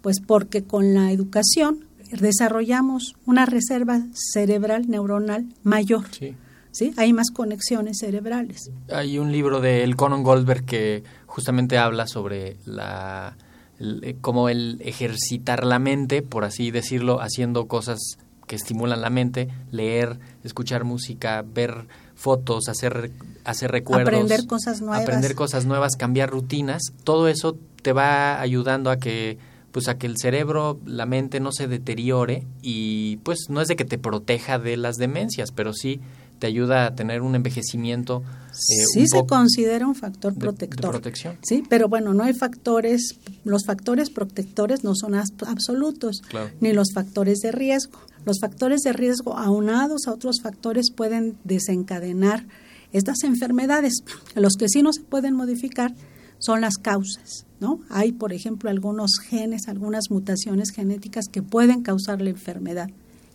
Pues 0.00 0.20
porque 0.20 0.64
con 0.64 0.94
la 0.94 1.12
educación 1.12 1.84
desarrollamos 2.18 3.14
una 3.26 3.44
reserva 3.44 4.06
cerebral 4.14 4.88
neuronal 4.88 5.52
mayor. 5.62 6.06
Sí 6.12 6.34
¿sí? 6.70 6.92
Hay 6.96 7.12
más 7.12 7.30
conexiones 7.30 7.98
cerebrales. 7.98 8.70
Hay 8.92 9.18
un 9.18 9.32
libro 9.32 9.60
de 9.60 9.84
El 9.84 9.96
Conan 9.96 10.22
Goldberg 10.22 10.64
que 10.64 11.02
justamente 11.26 11.78
habla 11.78 12.06
sobre 12.06 12.56
la 12.64 13.36
eh, 13.80 14.16
como 14.20 14.48
el 14.48 14.80
ejercitar 14.84 15.64
la 15.64 15.78
mente, 15.78 16.22
por 16.22 16.44
así 16.44 16.70
decirlo, 16.70 17.20
haciendo 17.20 17.66
cosas 17.66 17.98
que 18.48 18.56
estimulan 18.56 19.00
la 19.00 19.10
mente, 19.10 19.48
leer, 19.70 20.18
escuchar 20.42 20.82
música, 20.82 21.44
ver 21.46 21.86
fotos, 22.16 22.68
hacer 22.68 23.12
hacer 23.44 23.70
recuerdos, 23.70 24.08
aprender 24.08 24.46
cosas 24.46 24.80
nuevas, 24.80 25.02
aprender 25.02 25.34
cosas 25.36 25.66
nuevas, 25.66 25.96
cambiar 25.96 26.30
rutinas, 26.30 26.82
todo 27.04 27.28
eso 27.28 27.56
te 27.82 27.92
va 27.92 28.40
ayudando 28.40 28.90
a 28.90 28.96
que 28.96 29.38
pues 29.70 29.86
a 29.86 29.98
que 29.98 30.06
el 30.06 30.16
cerebro, 30.16 30.80
la 30.86 31.06
mente 31.06 31.40
no 31.40 31.52
se 31.52 31.68
deteriore 31.68 32.46
y 32.62 33.18
pues 33.18 33.46
no 33.48 33.60
es 33.60 33.68
de 33.68 33.76
que 33.76 33.84
te 33.84 33.98
proteja 33.98 34.58
de 34.58 34.76
las 34.76 34.96
demencias, 34.96 35.52
pero 35.52 35.72
sí 35.72 36.00
te 36.38 36.46
ayuda 36.46 36.86
a 36.86 36.94
tener 36.94 37.22
un 37.22 37.34
envejecimiento. 37.34 38.22
Eh, 38.52 38.84
sí 38.92 39.06
se 39.06 39.24
considera 39.26 39.86
un 39.86 39.94
factor 39.94 40.34
protector. 40.34 40.90
protección. 40.90 41.38
Sí, 41.42 41.62
pero 41.68 41.88
bueno, 41.88 42.14
no 42.14 42.24
hay 42.24 42.34
factores, 42.34 43.16
los 43.44 43.64
factores 43.64 44.10
protectores 44.10 44.84
no 44.84 44.94
son 44.94 45.14
absolutos, 45.14 46.22
ni 46.60 46.72
los 46.72 46.92
factores 46.94 47.38
de 47.38 47.52
riesgo. 47.52 48.00
Los 48.24 48.40
factores 48.40 48.80
de 48.82 48.92
riesgo 48.92 49.36
aunados 49.36 50.06
a 50.06 50.12
otros 50.12 50.40
factores 50.42 50.90
pueden 50.90 51.36
desencadenar 51.44 52.46
estas 52.92 53.22
enfermedades. 53.24 54.02
Los 54.34 54.54
que 54.54 54.68
sí 54.68 54.82
no 54.82 54.92
se 54.92 55.02
pueden 55.02 55.34
modificar 55.34 55.94
son 56.38 56.60
las 56.60 56.76
causas, 56.76 57.46
¿no? 57.60 57.80
Hay, 57.90 58.12
por 58.12 58.32
ejemplo, 58.32 58.70
algunos 58.70 59.18
genes, 59.28 59.68
algunas 59.68 60.04
mutaciones 60.10 60.70
genéticas 60.70 61.26
que 61.30 61.42
pueden 61.42 61.82
causar 61.82 62.20
la 62.20 62.30
enfermedad. 62.30 62.88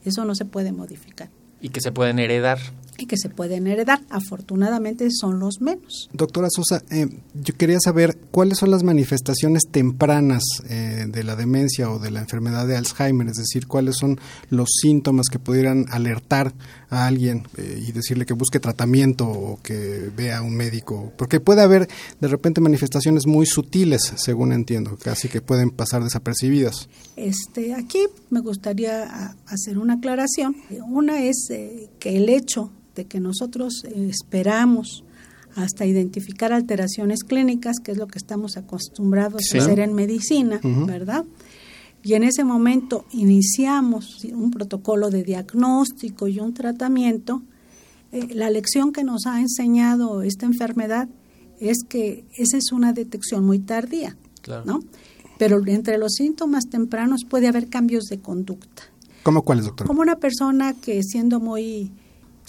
Eso 0.06 0.26
no 0.26 0.36
se 0.36 0.46
puede 0.46 0.72
modificar. 0.72 1.30
Y 1.62 1.70
que 1.70 1.82
se 1.82 1.92
pueden 1.92 2.20
heredar 2.20 2.60
y 2.98 3.06
que 3.06 3.18
se 3.18 3.30
pueden 3.30 3.68
heredar. 3.68 4.02
Afortunadamente 4.10 5.08
son 5.12 5.40
los 5.40 5.62
menos. 5.62 6.10
Doctora 6.14 6.48
Sosa, 6.50 6.84
eh, 6.90 7.08
yo 7.34 7.56
quería 7.56 7.80
saber 7.80 8.18
cuáles 8.32 8.58
son 8.60 8.72
las 8.72 8.84
manifestaciones 8.84 9.64
tempranas 9.70 10.44
eh, 10.70 11.06
de 11.08 11.24
la 11.24 11.36
demencia 11.36 11.90
o 11.90 12.00
de 12.00 12.12
la 12.12 12.22
enfermedad 12.22 12.68
de 12.68 12.78
Alzheimer, 12.78 13.28
es 13.28 13.38
decir, 13.38 13.68
cuáles 13.68 13.98
son 13.98 14.20
los 14.50 14.70
síntomas 14.82 15.28
que 15.30 15.40
pudieran 15.40 15.86
alertar 15.90 16.54
a 16.90 17.08
alguien 17.08 17.48
eh, 17.58 17.84
y 17.88 17.92
decirle 17.92 18.26
que 18.26 18.34
busque 18.34 18.60
tratamiento 18.60 19.28
o 19.28 19.60
que 19.62 20.12
vea 20.16 20.40
a 20.40 20.42
un 20.42 20.56
médico, 20.56 21.12
porque 21.18 21.40
puede 21.40 21.62
haber 21.62 21.88
de 22.20 22.28
repente 22.28 22.62
manifestaciones 22.62 23.26
muy 23.26 23.46
sutiles, 23.46 24.14
según 24.16 24.52
entiendo, 24.54 24.98
casi 25.02 25.30
que 25.30 25.42
pueden 25.42 25.72
pasar 25.72 26.04
desapercibidas. 26.04 26.90
Este, 27.16 27.74
aquí 27.74 28.06
me 28.30 28.42
gustaría 28.42 29.36
hacer 29.48 29.78
una 29.78 29.96
aclaración. 29.96 30.56
Una 30.88 31.24
es 31.24 31.48
que 32.00 32.18
el 32.18 32.30
hecho 32.30 32.72
de 32.96 33.06
que 33.06 33.20
nosotros 33.20 33.84
esperamos 33.84 35.04
hasta 35.56 35.86
identificar 35.86 36.52
alteraciones 36.52 37.24
clínicas, 37.24 37.78
que 37.84 37.92
es 37.92 37.98
lo 37.98 38.08
que 38.08 38.18
estamos 38.18 38.58
acostumbrados 38.58 39.42
a 39.54 39.58
hacer 39.58 39.80
en 39.80 39.94
medicina, 39.94 40.60
¿verdad? 40.64 41.26
y 42.04 42.16
en 42.16 42.24
ese 42.24 42.44
momento 42.44 43.06
iniciamos 43.12 44.24
un 44.26 44.52
protocolo 44.52 45.10
de 45.10 45.24
diagnóstico 45.24 46.28
y 46.28 46.40
un 46.40 46.54
tratamiento, 46.54 47.42
eh, 48.12 48.28
la 48.36 48.50
lección 48.50 48.92
que 48.92 49.06
nos 49.06 49.26
ha 49.26 49.40
enseñado 49.40 50.22
esta 50.22 50.46
enfermedad 50.46 51.08
es 51.60 51.78
que 51.88 52.26
esa 52.36 52.58
es 52.58 52.74
una 52.74 52.92
detección 52.92 53.46
muy 53.46 53.60
tardía, 53.60 54.18
¿no? 54.66 54.82
Pero 55.40 55.66
entre 55.66 55.98
los 55.98 56.14
síntomas 56.14 56.66
tempranos 56.70 57.24
puede 57.24 57.48
haber 57.48 57.70
cambios 57.70 58.06
de 58.06 58.20
conducta. 58.20 58.84
¿Cómo 59.24 59.44
cuáles, 59.44 59.66
doctor? 59.66 59.88
Como 59.88 60.02
una 60.02 60.18
persona 60.18 60.74
que 60.74 61.02
siendo 61.04 61.40
muy 61.40 61.92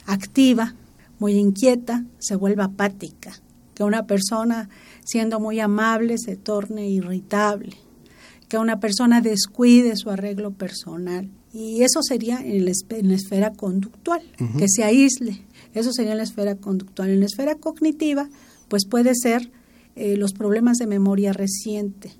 activa, 0.06 0.75
muy 1.18 1.34
inquieta, 1.34 2.04
se 2.18 2.37
vuelva 2.37 2.64
apática, 2.64 3.32
que 3.75 3.84
una 3.84 4.06
persona 4.06 4.68
siendo 5.04 5.40
muy 5.40 5.61
amable 5.61 6.18
se 6.18 6.37
torne 6.37 6.88
irritable, 6.88 7.76
que 8.49 8.58
una 8.58 8.80
persona 8.80 9.20
descuide 9.20 9.96
su 9.96 10.11
arreglo 10.11 10.52
personal. 10.52 11.30
Y 11.52 11.82
eso 11.82 12.02
sería 12.02 12.40
en 12.40 12.64
la, 12.64 13.14
esfera 13.14 13.52
conductual, 13.52 14.23
que 14.58 14.68
se 14.68 14.82
aísle. 14.82 15.42
Eso 15.73 15.92
sería 15.92 16.12
en 16.12 16.18
la 16.18 16.25
esfera 16.25 16.56
conductual. 16.56 17.11
En 17.11 17.20
la 17.20 17.26
esfera 17.26 17.54
cognitiva, 17.54 18.28
pues 18.68 18.87
puede 18.87 19.12
ser 19.14 19.52
eh, 19.94 20.16
los 20.16 20.32
problemas 20.32 20.78
de 20.78 20.88
memoria 20.88 21.32
reciente 21.32 22.12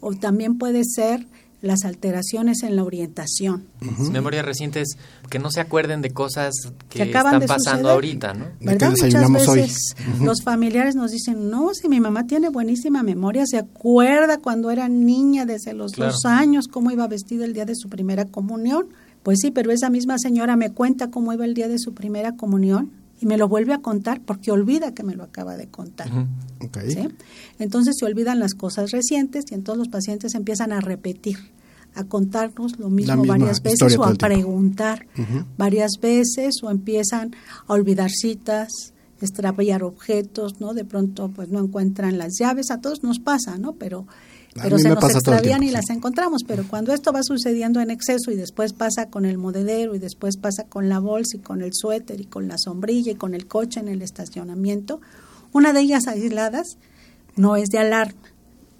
o 0.00 0.14
también 0.14 0.58
puede 0.58 0.82
ser 0.84 1.26
las 1.60 1.84
alteraciones 1.84 2.62
en 2.62 2.76
la 2.76 2.84
orientación. 2.84 3.66
Memoria 4.12 4.42
reciente 4.42 4.80
es 4.80 4.96
que 5.28 5.38
no 5.38 5.50
se 5.50 5.60
acuerden 5.60 6.02
de 6.02 6.10
cosas 6.10 6.54
que, 6.88 7.02
están 7.02 7.42
pasando 7.46 7.90
ahorita, 7.90 8.34
¿no? 8.34 8.46
¿Verdad? 8.60 8.90
Muchas 8.90 9.46
veces 9.46 9.94
los 10.20 10.42
familiares 10.42 10.94
nos 10.94 11.10
dicen, 11.10 11.50
no, 11.50 11.74
si 11.74 11.88
mi 11.88 12.00
mamá 12.00 12.26
tiene 12.26 12.48
buenísima 12.48 13.02
memoria, 13.02 13.44
se 13.46 13.58
acuerda 13.58 14.38
cuando 14.38 14.70
era 14.70 14.88
niña 14.88 15.46
desde 15.46 15.74
los 15.74 15.92
dos 15.92 16.24
años, 16.24 16.68
cómo 16.68 16.90
iba 16.90 17.06
vestida 17.08 17.44
el 17.44 17.54
día 17.54 17.64
de 17.64 17.74
su 17.74 17.88
primera 17.88 18.24
comunión. 18.24 18.88
Pues 19.24 19.38
sí, 19.42 19.50
pero 19.50 19.72
esa 19.72 19.90
misma 19.90 20.18
señora 20.18 20.56
me 20.56 20.70
cuenta 20.70 21.10
cómo 21.10 21.32
iba 21.32 21.44
el 21.44 21.54
día 21.54 21.68
de 21.68 21.78
su 21.78 21.92
primera 21.92 22.36
comunión 22.36 22.92
y 23.20 23.26
me 23.26 23.36
lo 23.36 23.48
vuelve 23.48 23.74
a 23.74 23.78
contar 23.78 24.20
porque 24.20 24.50
olvida 24.50 24.94
que 24.94 25.02
me 25.02 25.14
lo 25.14 25.24
acaba 25.24 25.56
de 25.56 25.68
contar. 25.68 26.08
Entonces 27.58 27.96
se 27.98 28.04
olvidan 28.04 28.38
las 28.38 28.54
cosas 28.54 28.90
recientes 28.90 29.44
y 29.50 29.54
entonces 29.54 29.78
los 29.78 29.88
pacientes 29.88 30.34
empiezan 30.34 30.72
a 30.72 30.80
repetir, 30.80 31.38
a 31.94 32.04
contarnos 32.04 32.78
lo 32.78 32.90
mismo 32.90 33.24
varias 33.24 33.62
veces 33.62 33.96
o 33.98 34.04
a 34.04 34.14
preguntar 34.14 35.06
varias 35.56 35.92
veces 36.00 36.62
o 36.62 36.70
empiezan 36.70 37.34
a 37.66 37.72
olvidar 37.72 38.10
citas, 38.10 38.92
extraviar 39.20 39.82
objetos, 39.82 40.60
¿no? 40.60 40.74
De 40.74 40.84
pronto 40.84 41.28
pues 41.28 41.48
no 41.48 41.60
encuentran 41.60 42.18
las 42.18 42.38
llaves, 42.38 42.70
a 42.70 42.80
todos 42.80 43.02
nos 43.02 43.18
pasa, 43.18 43.58
¿no? 43.58 43.72
Pero 43.72 44.06
pero 44.54 44.78
se 44.78 44.88
nos 44.88 45.14
extravían 45.14 45.62
y 45.62 45.70
las 45.70 45.90
encontramos. 45.90 46.42
Pero 46.46 46.64
cuando 46.66 46.92
esto 46.92 47.12
va 47.12 47.22
sucediendo 47.22 47.80
en 47.80 47.90
exceso 47.90 48.30
y 48.30 48.36
después 48.36 48.72
pasa 48.72 49.06
con 49.06 49.24
el 49.24 49.38
modedero 49.38 49.94
y 49.94 49.98
después 49.98 50.36
pasa 50.36 50.64
con 50.64 50.88
la 50.88 50.98
bolsa 50.98 51.36
y 51.36 51.40
con 51.40 51.62
el 51.62 51.72
suéter 51.72 52.20
y 52.20 52.24
con 52.24 52.48
la 52.48 52.56
sombrilla 52.58 53.12
y 53.12 53.16
con 53.16 53.34
el 53.34 53.46
coche 53.46 53.80
en 53.80 53.88
el 53.88 54.02
estacionamiento, 54.02 55.00
una 55.52 55.72
de 55.72 55.80
ellas 55.80 56.06
aisladas 56.08 56.78
no 57.36 57.56
es 57.56 57.68
de 57.68 57.78
alarma, 57.78 58.20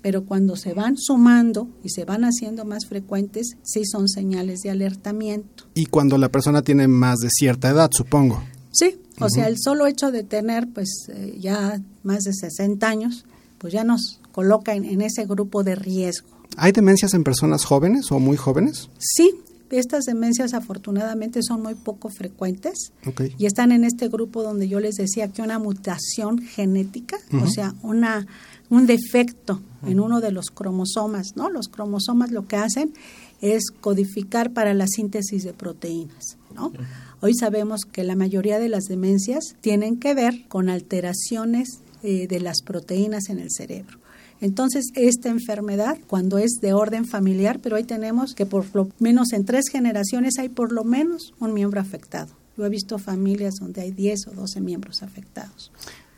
pero 0.03 0.25
cuando 0.25 0.57
se 0.57 0.75
van 0.75 0.97
sumando 0.97 1.69
y 1.83 1.91
se 1.91 2.05
van 2.05 2.25
haciendo 2.25 2.65
más 2.65 2.87
frecuentes, 2.87 3.57
sí 3.63 3.85
son 3.85 4.09
señales 4.09 4.61
de 4.61 4.71
alertamiento. 4.71 5.65
Y 5.75 5.87
cuando 5.87 6.19
la 6.19 6.29
persona 6.29 6.63
tiene 6.63 6.89
más 6.89 7.19
de 7.19 7.29
cierta 7.31 7.71
edad, 7.71 7.91
supongo. 7.93 8.43
Sí, 8.71 9.01
o 9.21 9.29
sea, 9.29 9.49
el 9.49 9.57
solo 9.59 9.87
hecho 9.87 10.11
de 10.11 10.23
tener 10.25 10.69
pues 10.73 11.09
eh, 11.09 11.37
ya 11.39 11.81
más 12.03 12.25
de 12.25 12.33
60 12.33 12.87
años, 12.87 13.25
pues 13.59 13.73
ya 13.73 13.85
nos 13.85 14.21
coloca 14.39 14.73
en, 14.73 15.01
ese 15.01 15.25
grupo 15.27 15.65
de 15.65 15.75
riesgo. 15.75 16.29
¿Hay 16.57 16.71
demencias 16.71 17.13
en 17.13 17.25
personas 17.25 17.65
jóvenes 17.65 18.13
o 18.13 18.21
muy 18.21 18.37
jóvenes? 18.37 18.89
Sí, 19.01 19.35
estas 19.69 20.05
demencias 20.05 20.55
afortunadamente 20.55 21.41
son 21.43 21.61
muy 21.61 21.75
poco 21.75 22.09
frecuentes 22.09 22.93
y 23.37 23.47
están 23.47 23.73
en 23.73 23.83
este 23.83 24.07
grupo 24.07 24.45
donde 24.45 24.69
yo 24.69 24.79
les 24.79 24.95
decía 24.95 25.27
que 25.27 25.43
una 25.43 25.59
mutación 25.59 26.39
genética, 26.39 27.19
o 27.33 27.49
sea, 27.49 27.75
una 27.83 28.29
un 28.71 28.87
defecto 28.87 29.61
en 29.85 29.99
uno 29.99 30.21
de 30.21 30.31
los 30.31 30.53
cromosomas, 30.53 31.33
¿no? 31.35 31.51
Los 31.51 31.67
cromosomas 31.67 32.31
lo 32.31 32.47
que 32.47 32.59
hacen 32.59 32.93
es 33.41 33.73
codificar 33.73 34.53
para 34.53 34.73
la 34.73 34.87
síntesis 34.87 35.43
de 35.43 35.53
proteínas, 35.53 36.37
¿no? 36.55 36.73
Hoy 37.21 37.35
sabemos 37.35 37.81
que 37.91 38.05
la 38.05 38.15
mayoría 38.15 38.61
de 38.61 38.69
las 38.69 38.85
demencias 38.85 39.57
tienen 39.63 39.99
que 39.99 40.15
ver 40.15 40.47
con 40.47 40.69
alteraciones 40.69 41.81
eh, 42.05 42.29
de 42.29 42.39
las 42.39 42.63
proteínas 42.63 43.31
en 43.31 43.41
el 43.41 43.51
cerebro. 43.51 43.98
Entonces, 44.41 44.87
esta 44.95 45.29
enfermedad, 45.29 45.99
cuando 46.07 46.39
es 46.39 46.53
de 46.61 46.73
orden 46.73 47.05
familiar, 47.05 47.59
pero 47.63 47.77
hoy 47.77 47.85
tenemos 47.85 48.35
que 48.35 48.47
por 48.47 48.65
lo 48.75 48.89
menos 48.99 49.33
en 49.33 49.45
tres 49.45 49.67
generaciones 49.71 50.39
hay 50.39 50.49
por 50.49 50.73
lo 50.73 50.85
menos 50.85 51.35
un 51.41 51.55
miembro 51.55 51.81
afectado. 51.81 52.29
Yo 52.57 52.67
he 52.67 52.69
visto 52.69 52.99
familias 52.99 53.55
donde 53.61 53.83
hay 53.83 53.93
10 53.93 54.29
o 54.29 54.31
12 54.33 54.61
miembros 54.61 55.03
afectados. 55.03 55.71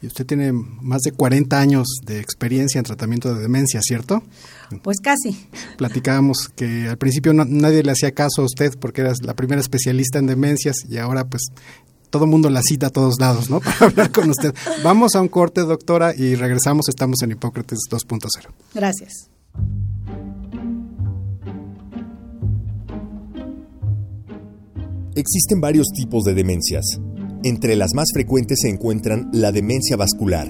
Y 0.02 0.06
usted 0.06 0.24
tiene 0.24 0.52
más 0.52 1.02
de 1.02 1.12
40 1.12 1.60
años 1.60 1.86
de 2.06 2.20
experiencia 2.20 2.78
en 2.78 2.84
tratamiento 2.84 3.34
de 3.34 3.42
demencia, 3.42 3.80
¿cierto? 3.82 4.22
Pues 4.82 4.96
casi. 5.02 5.36
Platicábamos 5.76 6.48
que 6.56 6.88
al 6.88 6.96
principio 6.96 7.34
nadie 7.34 7.82
le 7.82 7.92
hacía 7.92 8.12
caso 8.12 8.40
a 8.40 8.44
usted 8.46 8.72
porque 8.78 9.02
eras 9.02 9.18
la 9.22 9.34
primera 9.34 9.60
especialista 9.60 10.18
en 10.18 10.26
demencias 10.26 10.76
y 10.88 10.96
ahora 10.96 11.28
pues 11.28 11.42
todo 12.10 12.24
el 12.24 12.30
mundo 12.30 12.50
la 12.50 12.60
cita 12.62 12.88
a 12.88 12.90
todos 12.90 13.18
lados, 13.18 13.48
¿no? 13.48 13.60
Para 13.60 13.86
hablar 13.86 14.10
con 14.10 14.28
usted. 14.28 14.54
Vamos 14.82 15.14
a 15.14 15.20
un 15.20 15.28
corte, 15.28 15.62
doctora, 15.62 16.14
y 16.14 16.34
regresamos. 16.34 16.88
Estamos 16.88 17.22
en 17.22 17.32
Hipócrates 17.32 17.78
2.0. 17.90 18.48
Gracias. 18.74 19.30
Existen 25.14 25.60
varios 25.60 25.88
tipos 25.94 26.24
de 26.24 26.34
demencias. 26.34 26.84
Entre 27.42 27.74
las 27.74 27.94
más 27.94 28.08
frecuentes 28.12 28.60
se 28.62 28.68
encuentran 28.68 29.28
la 29.32 29.50
demencia 29.50 29.96
vascular, 29.96 30.48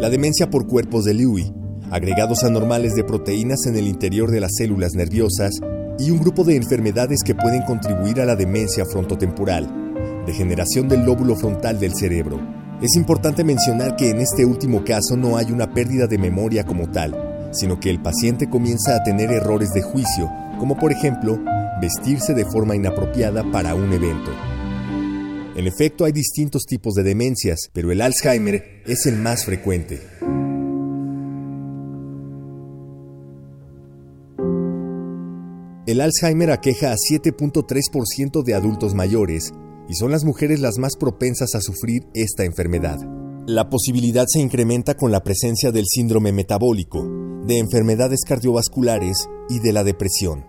la 0.00 0.10
demencia 0.10 0.50
por 0.50 0.66
cuerpos 0.66 1.04
de 1.04 1.14
Lewy, 1.14 1.52
agregados 1.90 2.42
anormales 2.42 2.94
de 2.94 3.04
proteínas 3.04 3.66
en 3.66 3.76
el 3.76 3.86
interior 3.86 4.30
de 4.30 4.40
las 4.40 4.52
células 4.56 4.94
nerviosas 4.94 5.52
y 5.98 6.10
un 6.10 6.18
grupo 6.18 6.42
de 6.42 6.56
enfermedades 6.56 7.20
que 7.24 7.34
pueden 7.34 7.62
contribuir 7.62 8.20
a 8.20 8.24
la 8.24 8.34
demencia 8.34 8.84
frontotemporal, 8.86 9.81
degeneración 10.26 10.88
del 10.88 11.04
lóbulo 11.04 11.36
frontal 11.36 11.78
del 11.78 11.94
cerebro. 11.94 12.40
Es 12.80 12.96
importante 12.96 13.44
mencionar 13.44 13.96
que 13.96 14.10
en 14.10 14.20
este 14.20 14.44
último 14.44 14.84
caso 14.84 15.16
no 15.16 15.36
hay 15.36 15.52
una 15.52 15.72
pérdida 15.72 16.06
de 16.06 16.18
memoria 16.18 16.64
como 16.64 16.90
tal, 16.90 17.50
sino 17.52 17.78
que 17.78 17.90
el 17.90 18.00
paciente 18.00 18.48
comienza 18.48 18.96
a 18.96 19.02
tener 19.02 19.30
errores 19.30 19.70
de 19.70 19.82
juicio, 19.82 20.30
como 20.58 20.76
por 20.76 20.92
ejemplo, 20.92 21.38
vestirse 21.80 22.34
de 22.34 22.44
forma 22.44 22.74
inapropiada 22.74 23.48
para 23.50 23.74
un 23.74 23.92
evento. 23.92 24.30
En 25.54 25.66
efecto, 25.66 26.04
hay 26.06 26.12
distintos 26.12 26.62
tipos 26.66 26.94
de 26.94 27.02
demencias, 27.02 27.68
pero 27.72 27.92
el 27.92 28.00
Alzheimer 28.00 28.82
es 28.86 29.06
el 29.06 29.16
más 29.16 29.44
frecuente. 29.44 30.00
El 35.86 36.00
Alzheimer 36.00 36.50
aqueja 36.52 36.92
a 36.92 36.96
7.3% 36.96 38.42
de 38.42 38.54
adultos 38.54 38.94
mayores 38.94 39.52
y 39.92 39.94
son 39.94 40.10
las 40.10 40.24
mujeres 40.24 40.58
las 40.60 40.78
más 40.78 40.96
propensas 40.96 41.54
a 41.54 41.60
sufrir 41.60 42.08
esta 42.14 42.46
enfermedad. 42.46 42.98
La 43.46 43.68
posibilidad 43.68 44.24
se 44.26 44.40
incrementa 44.40 44.94
con 44.94 45.12
la 45.12 45.22
presencia 45.22 45.70
del 45.70 45.84
síndrome 45.86 46.32
metabólico, 46.32 47.06
de 47.46 47.58
enfermedades 47.58 48.20
cardiovasculares 48.26 49.28
y 49.50 49.58
de 49.58 49.72
la 49.74 49.84
depresión. 49.84 50.46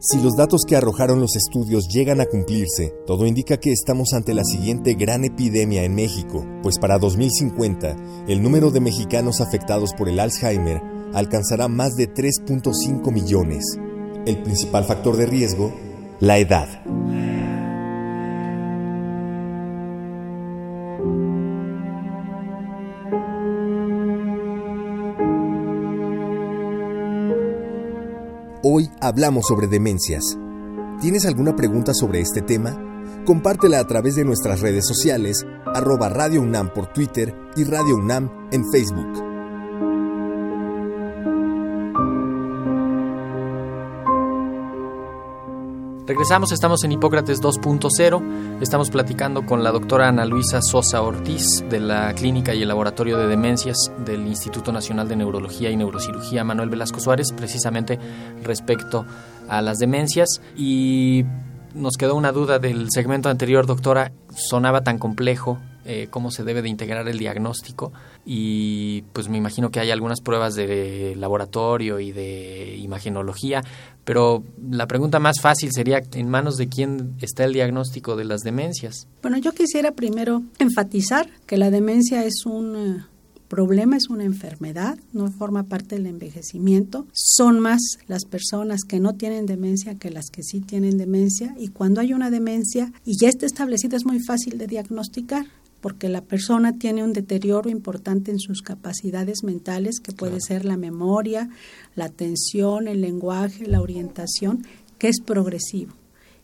Si 0.00 0.20
los 0.20 0.34
datos 0.34 0.62
que 0.66 0.74
arrojaron 0.74 1.20
los 1.20 1.36
estudios 1.36 1.86
llegan 1.86 2.20
a 2.20 2.26
cumplirse, 2.26 2.92
todo 3.06 3.26
indica 3.26 3.60
que 3.60 3.70
estamos 3.70 4.12
ante 4.12 4.34
la 4.34 4.42
siguiente 4.42 4.94
gran 4.94 5.24
epidemia 5.24 5.84
en 5.84 5.94
México, 5.94 6.44
pues 6.64 6.80
para 6.80 6.98
2050 6.98 8.24
el 8.26 8.42
número 8.42 8.72
de 8.72 8.80
mexicanos 8.80 9.40
afectados 9.40 9.94
por 9.94 10.08
el 10.08 10.18
Alzheimer 10.18 10.82
alcanzará 11.14 11.68
más 11.68 11.94
de 11.94 12.12
3.5 12.12 13.12
millones. 13.12 13.62
El 14.26 14.42
principal 14.42 14.84
factor 14.84 15.16
de 15.16 15.26
riesgo, 15.26 15.72
la 16.18 16.38
edad. 16.38 16.66
Hablamos 29.00 29.46
sobre 29.46 29.66
demencias. 29.66 30.38
¿Tienes 31.00 31.24
alguna 31.24 31.56
pregunta 31.56 31.94
sobre 31.94 32.20
este 32.20 32.42
tema? 32.42 32.78
Compártela 33.24 33.80
a 33.80 33.86
través 33.86 34.14
de 34.16 34.24
nuestras 34.24 34.60
redes 34.60 34.86
sociales, 34.86 35.46
arroba 35.66 36.08
Radio 36.08 36.42
UNAM 36.42 36.72
por 36.74 36.92
Twitter 36.92 37.34
y 37.56 37.64
Radio 37.64 37.96
UNAM 37.96 38.30
en 38.52 38.70
Facebook. 38.70 39.29
Regresamos, 46.10 46.50
estamos 46.50 46.82
en 46.82 46.90
Hipócrates 46.90 47.40
2.0. 47.40 48.60
Estamos 48.60 48.90
platicando 48.90 49.46
con 49.46 49.62
la 49.62 49.70
doctora 49.70 50.08
Ana 50.08 50.24
Luisa 50.24 50.60
Sosa 50.60 51.02
Ortiz 51.02 51.62
de 51.70 51.78
la 51.78 52.12
Clínica 52.14 52.52
y 52.52 52.62
el 52.62 52.66
Laboratorio 52.66 53.16
de 53.16 53.28
Demencias 53.28 53.92
del 54.04 54.26
Instituto 54.26 54.72
Nacional 54.72 55.06
de 55.06 55.14
Neurología 55.14 55.70
y 55.70 55.76
Neurocirugía 55.76 56.42
Manuel 56.42 56.68
Velasco 56.68 56.98
Suárez, 56.98 57.28
precisamente 57.30 58.00
respecto 58.42 59.06
a 59.48 59.62
las 59.62 59.78
demencias. 59.78 60.42
Y 60.56 61.26
nos 61.74 61.96
quedó 61.96 62.16
una 62.16 62.32
duda 62.32 62.58
del 62.58 62.88
segmento 62.90 63.28
anterior, 63.28 63.66
doctora. 63.66 64.10
Sonaba 64.34 64.82
tan 64.82 64.98
complejo 64.98 65.60
eh, 65.84 66.08
cómo 66.10 66.30
se 66.30 66.44
debe 66.44 66.62
de 66.62 66.68
integrar 66.68 67.08
el 67.08 67.18
diagnóstico 67.18 67.92
y 68.26 69.02
pues 69.12 69.28
me 69.28 69.38
imagino 69.38 69.70
que 69.70 69.80
hay 69.80 69.90
algunas 69.90 70.20
pruebas 70.20 70.54
de 70.54 71.14
laboratorio 71.16 72.00
y 72.00 72.12
de 72.12 72.76
imagenología, 72.76 73.62
pero 74.04 74.44
la 74.70 74.86
pregunta 74.86 75.18
más 75.18 75.40
fácil 75.40 75.70
sería 75.72 76.02
en 76.12 76.28
manos 76.28 76.56
de 76.56 76.68
quién 76.68 77.14
está 77.20 77.44
el 77.44 77.52
diagnóstico 77.52 78.16
de 78.16 78.24
las 78.24 78.40
demencias. 78.40 79.06
Bueno, 79.22 79.38
yo 79.38 79.52
quisiera 79.52 79.92
primero 79.92 80.42
enfatizar 80.58 81.28
que 81.46 81.56
la 81.56 81.70
demencia 81.70 82.24
es 82.24 82.44
un 82.44 82.76
eh, 82.76 83.04
problema, 83.50 83.96
es 83.96 84.08
una 84.08 84.24
enfermedad, 84.24 84.98
no 85.12 85.30
forma 85.30 85.64
parte 85.64 85.96
del 85.96 86.06
envejecimiento. 86.06 87.06
Son 87.12 87.58
más 87.58 87.80
las 88.06 88.24
personas 88.24 88.82
que 88.88 89.00
no 89.00 89.14
tienen 89.14 89.44
demencia 89.44 89.96
que 89.96 90.10
las 90.10 90.30
que 90.30 90.42
sí 90.42 90.60
tienen 90.60 90.96
demencia 90.96 91.54
y 91.58 91.68
cuando 91.68 92.00
hay 92.00 92.12
una 92.12 92.30
demencia 92.30 92.92
y 93.04 93.18
ya 93.18 93.28
está 93.28 93.46
establecida 93.46 93.96
es 93.96 94.06
muy 94.06 94.20
fácil 94.20 94.56
de 94.56 94.68
diagnosticar 94.68 95.46
porque 95.80 96.08
la 96.08 96.22
persona 96.22 96.78
tiene 96.78 97.02
un 97.04 97.12
deterioro 97.12 97.70
importante 97.70 98.30
en 98.30 98.38
sus 98.38 98.62
capacidades 98.62 99.42
mentales, 99.42 100.00
que 100.00 100.12
puede 100.12 100.40
ser 100.40 100.64
la 100.64 100.76
memoria, 100.76 101.48
la 101.94 102.06
atención, 102.06 102.88
el 102.88 103.00
lenguaje, 103.00 103.66
la 103.66 103.80
orientación, 103.80 104.66
que 104.98 105.08
es 105.08 105.20
progresivo 105.20 105.94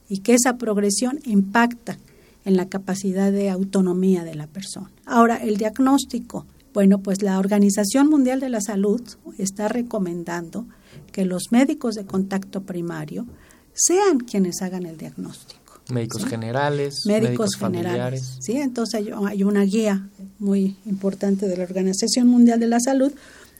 y 0.08 0.18
que 0.18 0.34
esa 0.34 0.56
progresión 0.56 1.20
impacta 1.24 1.98
en 2.44 2.56
la 2.56 2.68
capacidad 2.68 3.32
de 3.32 3.50
autonomía 3.50 4.24
de 4.24 4.34
la 4.34 4.46
persona. 4.46 4.90
Ahora, 5.04 5.36
el 5.36 5.56
diagnóstico. 5.56 6.46
Bueno, 6.72 6.98
pues 6.98 7.22
la 7.22 7.38
Organización 7.38 8.08
Mundial 8.08 8.38
de 8.38 8.50
la 8.50 8.60
Salud 8.60 9.00
está 9.38 9.68
recomendando 9.68 10.66
que 11.10 11.24
los 11.24 11.44
médicos 11.50 11.94
de 11.94 12.04
contacto 12.04 12.62
primario 12.62 13.26
sean 13.72 14.18
quienes 14.20 14.62
hagan 14.62 14.86
el 14.86 14.96
diagnóstico. 14.96 15.65
Médicos 15.90 16.24
generales, 16.24 17.02
médicos, 17.06 17.56
generales. 17.56 18.38
Sí, 18.40 18.56
entonces 18.56 19.06
hay, 19.28 19.44
una 19.44 19.62
guía 19.62 20.08
muy 20.38 20.76
importante 20.84 21.46
de 21.46 21.56
la 21.56 21.64
Organización 21.64 22.26
Mundial 22.26 22.58
de 22.58 22.66
la 22.66 22.80
Salud 22.80 23.12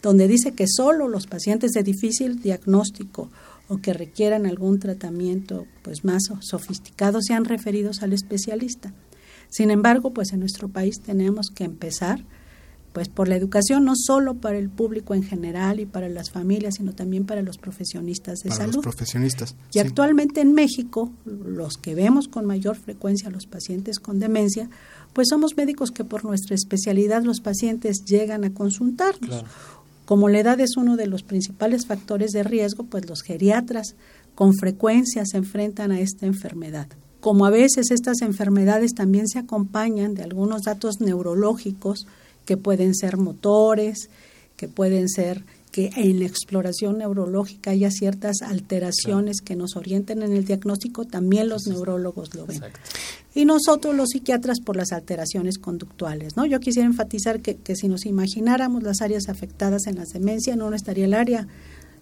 donde 0.03 0.29
dice 0.29 0.53
que 0.53 0.67
solo 0.69 1.09
los 1.09 1.27
pacientes 1.27 1.73
de 1.73 1.83
difícil 1.83 2.41
diagnóstico 2.41 3.31
o 3.69 3.79
que 3.79 3.93
requieran 3.93 4.47
algún 4.47 4.79
tratamiento 4.79 5.67
pues 5.83 6.05
más 6.05 6.25
sofisticado 6.41 7.21
sean 7.23 7.45
referidos 7.45 8.03
al 8.03 8.13
especialista. 8.13 8.93
Sin 9.49 9.71
embargo, 9.71 10.13
pues 10.13 10.33
en 10.33 10.41
nuestro 10.41 10.69
país 10.69 11.01
tenemos 11.01 11.49
que 11.55 11.65
empezar 11.65 12.25
pues 12.97 13.11
por 13.11 13.29
la 13.29 13.37
educación 13.37 13.85
no 13.85 13.93
solo 13.95 14.37
para 14.37 14.57
el 14.57 14.71
público 14.71 15.15
en 15.15 15.23
general 15.23 15.81
y 15.81 15.85
para 15.85 16.09
las 16.09 16.31
familias, 16.31 16.77
sino 16.77 16.95
también 16.95 17.27
para 17.27 17.43
los 17.43 17.59
profesionistas 17.59 18.39
de 18.39 18.49
para 18.49 18.63
salud. 18.63 18.77
Los 18.77 18.85
profesionistas. 18.85 19.55
Y 19.71 19.81
actualmente 19.81 20.41
en 20.41 20.55
México, 20.55 21.13
los 21.27 21.77
que 21.77 21.95
vemos 21.95 22.27
con 22.27 22.47
mayor 22.47 22.75
frecuencia 22.75 23.29
a 23.29 23.31
los 23.31 23.45
pacientes 23.45 23.99
con 23.99 24.19
demencia, 24.19 24.71
pues 25.13 25.29
somos 25.29 25.59
médicos 25.59 25.91
que 25.91 26.05
por 26.05 26.25
nuestra 26.25 26.55
especialidad 26.55 27.23
los 27.23 27.41
pacientes 27.41 28.03
llegan 28.07 28.45
a 28.45 28.55
consultarnos. 28.55 29.45
Como 30.07 30.31
la 30.31 30.39
edad 30.39 30.59
es 30.61 30.79
uno 30.79 30.97
de 30.97 31.07
los 31.07 31.23
principales 31.23 31.85
factores 31.85 32.31
de 32.31 32.45
riesgo, 32.45 32.85
pues 32.85 33.07
los 33.07 33.21
geriatras 33.21 33.95
con 34.35 34.55
frecuencia 34.55 35.27
se 35.27 35.37
enfrentan 35.37 35.93
a 35.93 36.01
esta 36.01 36.25
enfermedad. 36.25 36.87
Como 37.21 37.45
a 37.45 37.51
veces 37.51 37.91
estas 37.91 38.23
enfermedades 38.23 38.95
también 38.95 39.29
se 39.29 39.39
acompañan 39.39 40.15
de 40.15 40.23
algunos 40.23 40.63
datos 40.63 40.99
neurológicos, 40.99 42.07
que 42.47 42.57
pueden 42.57 42.95
ser 42.95 43.19
motores, 43.19 44.09
que 44.57 44.69
pueden 44.69 45.09
ser 45.09 45.45
que 45.71 45.91
en 45.95 46.21
la 46.21 46.25
exploración 46.25 46.97
neurológica 46.99 47.73
haya 47.73 47.91
ciertas 47.91 48.41
alteraciones 48.41 49.43
que 49.43 49.57
nos 49.57 49.77
orienten 49.77 50.23
en 50.23 50.33
el 50.33 50.47
diagnóstico, 50.47 51.05
también 51.05 51.51
los 51.51 51.67
neurólogos 51.67 52.35
lo 52.35 52.47
ven. 52.47 52.63
Y 53.35 53.45
nosotros 53.45 53.95
los 53.95 54.09
psiquiatras 54.09 54.61
por 54.61 54.77
las 54.77 54.93
alteraciones 54.93 55.59
conductuales. 55.59 56.35
¿no? 56.35 56.47
Yo 56.47 56.61
quisiera 56.61 56.87
enfatizar 56.87 57.43
que, 57.43 57.57
que 57.57 57.77
si 57.77 57.89
nos 57.89 58.07
imagináramos 58.07 58.83
las 58.85 59.03
áreas 59.03 59.29
afectadas 59.29 59.87
en 59.87 59.97
la 59.97 60.05
demencia, 60.05 60.57
no 60.57 60.73
estaría 60.73 61.05
el 61.05 61.13
área 61.13 61.47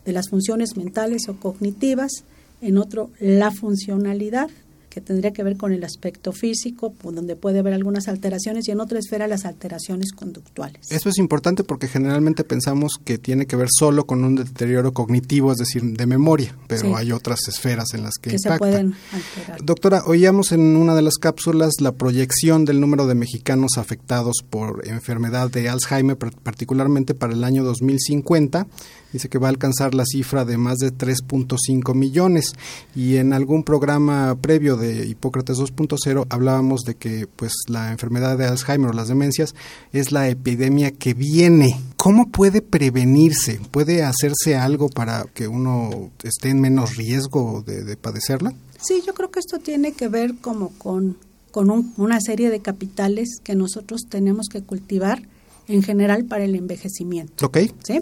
de 0.05 0.13
las 0.13 0.29
funciones 0.29 0.77
mentales 0.77 1.29
o 1.29 1.41
cognitivas, 1.41 2.23
en 2.61 2.79
otro 2.79 3.11
la 3.19 3.51
funcionalidad 3.51 4.51
que 4.95 5.01
tendría 5.01 5.33
que 5.33 5.43
ver 5.43 5.57
con 5.57 5.73
el 5.73 5.83
aspecto 5.83 6.31
físico, 6.31 6.95
donde 7.03 7.35
puede 7.35 7.59
haber 7.59 7.75
algunas 7.75 8.07
alteraciones, 8.07 8.69
y 8.69 8.71
en 8.71 8.79
otra 8.79 9.01
esfera 9.01 9.27
las 9.27 9.45
alteraciones 9.45 10.13
conductuales. 10.13 10.87
Eso 10.89 11.09
es 11.09 11.19
importante 11.19 11.65
porque 11.65 11.89
generalmente 11.89 12.45
pensamos 12.45 13.01
que 13.05 13.19
tiene 13.19 13.47
que 13.47 13.57
ver 13.57 13.67
solo 13.77 14.07
con 14.07 14.23
un 14.23 14.37
deterioro 14.37 14.95
cognitivo, 14.95 15.51
es 15.51 15.59
decir, 15.59 15.83
de 15.83 16.07
memoria, 16.07 16.57
pero 16.69 16.97
hay 16.97 17.11
otras 17.11 17.41
esferas 17.49 17.93
en 17.93 18.05
las 18.05 18.19
que, 18.23 18.31
que 18.31 18.39
se 18.39 18.57
pueden 18.57 18.95
alterar. 19.11 19.65
Doctora, 19.65 20.05
oíamos 20.07 20.53
en 20.53 20.61
una 20.77 20.95
de 20.95 21.03
las 21.03 21.15
cápsulas 21.17 21.73
la 21.81 21.91
proyección 21.91 22.65
del 22.65 22.81
número 22.81 23.09
de 23.09 23.17
mexicanos 23.17 23.73
afectados 23.79 24.45
por 24.49 24.87
enfermedad 24.87 25.51
de 25.51 25.69
Alzheimer, 25.69 26.17
particularmente 26.17 27.15
para 27.15 27.33
el 27.33 27.43
año 27.43 27.65
2050 27.65 28.69
dice 29.15 29.29
que 29.29 29.39
va 29.39 29.47
a 29.47 29.51
alcanzar 29.51 29.95
la 29.95 30.05
cifra 30.05 30.45
de 30.45 30.59
más 30.59 30.79
de 30.79 30.93
3.5 30.93 31.95
millones 31.95 32.53
y 32.97 33.17
en 33.17 33.33
algún 33.33 33.63
programa 33.63 34.37
previo 34.41 34.77
de 34.77 34.84
Hipócrates 35.07 35.59
2.0 35.59 36.27
hablábamos 36.29 36.83
de 36.83 36.95
que 36.95 37.27
pues 37.27 37.53
la 37.69 37.93
enfermedad 37.93 38.39
de 38.39 38.47
Alzheimer 38.47 38.91
o 38.91 38.93
las 38.93 39.09
demencias 39.09 39.55
es 39.93 40.13
la 40.13 40.29
epidemia 40.29 40.91
que 40.93 41.15
viene. 41.15 41.81
¿Cómo 41.97 42.29
puede 42.29 42.63
prevenirse? 42.63 43.61
¿Puede 43.71 44.03
hacerse 44.03 44.57
algo 44.57 44.89
para 44.89 45.25
que 45.35 45.49
uno 45.49 46.11
esté 46.23 46.51
en 46.51 46.61
menos 46.61 46.97
riesgo 46.97 47.63
de, 47.67 47.97
padecerla? 47.97 48.53
Sí, 48.81 49.03
yo 49.07 49.15
creo 49.15 49.31
que 49.31 49.41
esto 49.41 49.59
tiene 49.59 49.93
que 49.93 50.09
ver 50.09 50.35
como 50.41 50.71
con, 50.71 51.17
con 51.51 51.71
una 51.97 52.21
serie 52.21 52.51
de 52.51 52.61
capitales 52.61 53.39
que 53.43 53.55
nosotros 53.55 54.03
tenemos 54.09 54.49
que 54.49 54.63
cultivar 54.63 55.23
en 55.69 55.83
general 55.83 56.25
para 56.25 56.45
el 56.45 56.55
envejecimiento. 56.55 57.47
Ok. 57.47 57.59
¿Sí? 57.83 58.01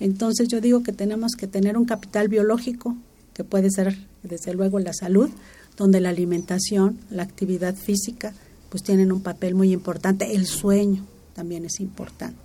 Entonces 0.00 0.48
yo 0.48 0.60
digo 0.60 0.82
que 0.82 0.92
tenemos 0.92 1.32
que 1.32 1.46
tener 1.46 1.76
un 1.76 1.84
capital 1.84 2.28
biológico, 2.28 2.96
que 3.32 3.44
puede 3.44 3.70
ser 3.70 3.96
desde 4.22 4.54
luego 4.54 4.78
la 4.78 4.92
salud, 4.92 5.30
donde 5.76 6.00
la 6.00 6.10
alimentación, 6.10 6.98
la 7.10 7.22
actividad 7.22 7.74
física, 7.74 8.32
pues 8.70 8.82
tienen 8.82 9.12
un 9.12 9.22
papel 9.22 9.54
muy 9.54 9.72
importante, 9.72 10.34
el 10.34 10.46
sueño 10.46 11.04
también 11.34 11.64
es 11.64 11.80
importante. 11.80 12.38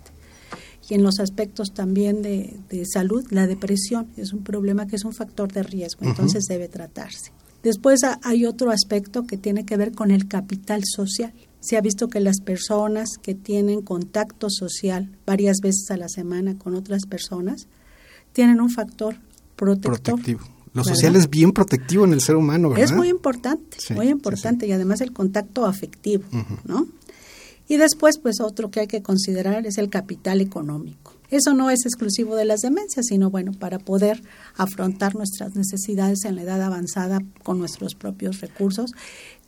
Y 0.90 0.96
en 0.96 1.04
los 1.04 1.20
aspectos 1.20 1.74
también 1.74 2.24
de, 2.24 2.86
salud, 2.92 3.24
la 3.30 3.46
depresión 3.46 4.08
es 4.18 4.34
un 4.34 4.44
problema 4.44 4.88
que 4.88 4.96
es 4.96 5.06
un 5.06 5.14
factor 5.14 5.52
de 5.52 5.62
riesgo, 5.62 6.06
entonces 6.06 6.46
debe 6.46 6.68
tratarse. 6.68 7.32
Después 7.62 8.02
hay 8.24 8.46
otro 8.46 8.72
aspecto 8.72 9.28
que 9.28 9.38
tiene 9.38 9.66
que 9.66 9.78
ver 9.78 9.92
con 9.92 10.12
el 10.12 10.28
capital 10.28 10.82
social 10.86 11.34
se 11.60 11.78
ha 11.78 11.82
visto 11.82 12.08
que 12.08 12.20
las 12.20 12.40
personas 12.40 13.18
que 13.22 13.36
tienen 13.36 13.82
contacto 13.82 14.50
social 14.50 15.10
varias 15.26 15.58
veces 15.62 15.92
a 15.92 15.98
la 15.98 16.08
semana 16.08 16.58
con 16.58 16.74
otras 16.76 17.06
personas 17.06 17.68
tienen 18.32 18.62
un 18.62 18.70
factor 18.70 19.18
protector. 19.56 20.00
Protectivo. 20.02 20.40
Lo 20.74 20.84
social 20.84 21.16
es 21.16 21.30
bien 21.30 21.52
protectivo 21.52 22.06
en 22.06 22.14
el 22.14 22.22
ser 22.22 22.36
humano, 22.36 22.70
¿verdad? 22.70 22.86
Es 22.86 22.92
muy 22.92 23.10
importante, 23.10 23.78
muy 23.96 24.10
importante 24.10 24.68
y 24.68 24.72
además 24.72 25.02
el 25.02 25.12
contacto 25.12 25.66
afectivo, 25.66 26.24
¿no? 26.66 26.88
Y 27.68 27.78
después, 27.78 28.18
pues 28.18 28.40
otro 28.42 28.72
que 28.72 28.82
hay 28.82 28.88
que 28.88 29.04
considerar 29.04 29.66
es 29.68 29.78
el 29.78 29.90
capital 29.90 30.42
económico. 30.42 31.14
Eso 31.30 31.54
no 31.54 31.70
es 31.70 31.86
exclusivo 31.86 32.36
de 32.36 32.46
las 32.46 32.62
demencias, 32.62 33.06
sino 33.08 33.30
bueno, 33.30 33.52
para 33.52 33.78
poder 33.78 34.24
afrontar 34.56 35.14
nuestras 35.14 35.56
necesidades 35.56 36.26
en 36.26 36.36
la 36.36 36.42
edad 36.42 36.62
avanzada 36.64 37.20
con 37.44 37.60
nuestros 37.60 37.94
propios 37.94 38.42
recursos 38.42 38.92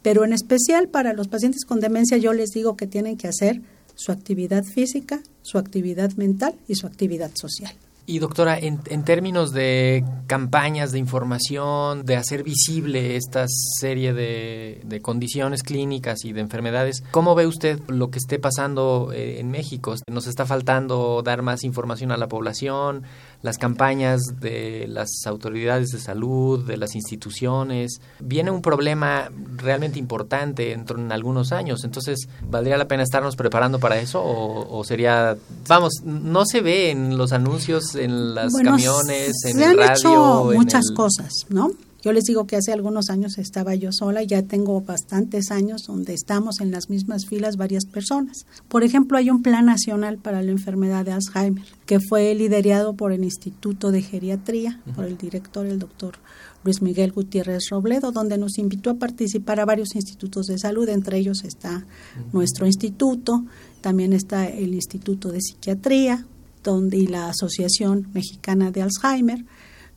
pero 0.02 0.26
en 0.26 0.34
especial 0.34 0.88
para 0.88 1.14
los 1.14 1.28
pacientes 1.28 1.66
con 1.66 1.80
demencia 1.80 2.18
yo 2.18 2.34
les 2.34 2.50
digo 2.52 2.76
que 2.76 2.88
tienen 2.88 3.18
que 3.18 3.28
hacer 3.28 3.62
su 3.96 4.12
actividad 4.12 4.64
física, 4.64 5.22
su 5.44 5.58
actividad 5.58 6.12
mental 6.14 6.56
y 6.68 6.76
su 6.76 6.88
actividad 6.88 7.32
social. 7.36 7.74
Y 8.06 8.20
doctora, 8.20 8.58
en, 8.58 8.80
en, 8.88 9.04
términos 9.04 9.52
de 9.52 10.04
campañas 10.28 10.92
de 10.92 11.00
información, 11.00 12.04
de 12.04 12.16
hacer 12.16 12.44
visible 12.44 13.16
esta 13.16 13.46
serie 13.48 14.14
de, 14.14 15.00
condiciones 15.02 15.64
clínicas 15.64 16.26
y 16.26 16.34
de 16.34 16.42
enfermedades, 16.42 17.04
¿cómo 17.12 17.36
ve 17.36 17.48
usted 17.48 17.80
lo 17.88 18.10
que 18.10 18.20
esté 18.20 18.40
pasando 18.40 19.12
eh, 19.14 19.40
en 19.40 19.52
México? 19.52 19.96
¿Nos 20.10 20.28
está 20.28 20.46
faltando 20.46 21.22
dar 21.24 21.42
más 21.42 21.64
información 21.64 22.12
a 22.12 22.18
la 22.18 22.28
población? 22.28 23.04
las 23.42 23.58
campañas 23.58 24.22
de 24.40 24.86
las 24.88 25.26
autoridades 25.26 25.90
de 25.90 26.00
salud, 26.00 26.66
de 26.66 26.78
las 26.78 26.96
instituciones. 26.96 28.02
Viene 28.20 28.52
un 28.52 28.62
problema 28.62 29.32
realmente 29.58 30.00
importante 30.00 30.74
en, 30.74 30.86
en 30.88 31.12
algunos 31.12 31.52
años, 31.52 31.84
entonces, 31.84 32.28
¿valdría 32.48 32.78
la 32.78 32.88
pena 32.88 33.04
estarnos 33.04 33.36
preparando 33.36 33.80
para 33.80 34.00
eso 34.00 34.22
o, 34.24 34.84
sería, 34.84 35.38
vamos, 35.68 36.02
no 36.04 36.46
se 36.46 36.62
ve 36.62 36.92
en 36.92 37.18
los 37.18 37.32
anuncios, 37.32 37.91
en 37.96 38.36
los 38.36 38.54
camiones, 38.54 39.32
en 39.46 39.54
se 39.54 39.58
el 39.58 39.64
han 39.64 39.78
radio? 39.78 39.94
Hecho 39.94 40.52
muchas 40.54 40.92
cosas, 40.92 41.32
¿no? 41.50 41.72
Yo 42.04 42.14
les 42.14 42.24
digo 42.24 42.48
que 42.48 42.56
hace 42.56 42.74
algunos 42.74 43.12
años 43.12 43.38
estaba 43.38 43.76
yo 43.76 43.92
sola, 43.92 44.24
ya 44.24 44.42
tengo 44.42 44.82
bastantes 44.82 45.52
años 45.52 45.84
donde 45.86 46.16
estamos 46.16 46.60
en 46.60 46.72
las 46.72 46.90
mismas 46.90 47.28
filas 47.28 47.58
varias 47.58 47.86
personas. 47.86 48.48
Por 48.68 48.84
ejemplo, 48.84 49.20
hay 49.20 49.30
un 49.30 49.44
plan 49.44 49.66
nacional 49.68 50.18
para 50.18 50.42
la 50.42 50.50
enfermedad 50.50 51.06
de 51.06 51.12
Alzheimer 51.12 51.64
que 51.86 52.00
fue 52.00 52.34
liderado 52.34 52.96
por 52.96 53.12
el 53.12 53.24
Instituto 53.24 53.92
de 53.92 54.02
Geriatría, 54.02 54.82
por 54.96 55.06
el 55.06 55.16
director, 55.16 55.68
el 55.68 55.78
doctor 55.78 56.16
Luis 56.64 56.82
Miguel 56.82 57.12
Gutiérrez 57.12 57.70
Robledo, 57.70 58.12
donde 58.12 58.38
nos 58.38 58.58
invitó 58.58 58.92
a 58.92 58.96
participar 58.96 59.60
a 59.60 59.66
varios 59.66 59.96
institutos 59.96 60.48
de 60.48 60.58
salud, 60.58 60.90
entre 60.90 61.18
ellos 61.18 61.44
está 61.44 61.86
nuestro 62.34 62.66
instituto, 62.66 63.46
también 63.82 64.14
está 64.14 64.48
el 64.48 64.74
Instituto 64.74 65.32
de 65.32 65.42
Psiquiatría, 65.42 66.26
donde 66.64 66.98
y 66.98 67.08
la 67.08 67.30
Asociación 67.30 68.08
Mexicana 68.14 68.72
de 68.72 68.82
Alzheimer, 68.82 69.46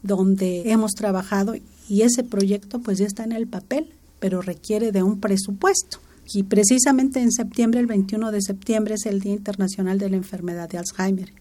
donde 0.03 0.71
hemos 0.71 0.93
trabajado 0.93 1.55
y 1.89 2.03
ese 2.03 2.25
proyecto 2.25 2.81
pues 2.81 2.99
ya 2.99 3.07
está 3.07 3.25
en 3.25 3.33
el 3.33 3.47
papel, 3.47 3.91
pero 4.21 4.43
requiere 4.43 4.93
de 4.93 5.03
un 5.03 5.21
presupuesto. 5.21 5.99
Y 6.33 6.45
precisamente 6.45 7.21
en 7.21 7.31
septiembre, 7.33 7.81
el 7.81 7.87
21 7.87 8.31
de 8.33 8.41
septiembre, 8.41 8.95
es 8.95 9.05
el 9.05 9.21
Día 9.21 9.35
Internacional 9.35 9.99
de 9.99 10.09
la 10.09 10.17
Enfermedad 10.17 10.69
de 10.71 10.79
Alzheimer. 10.79 11.33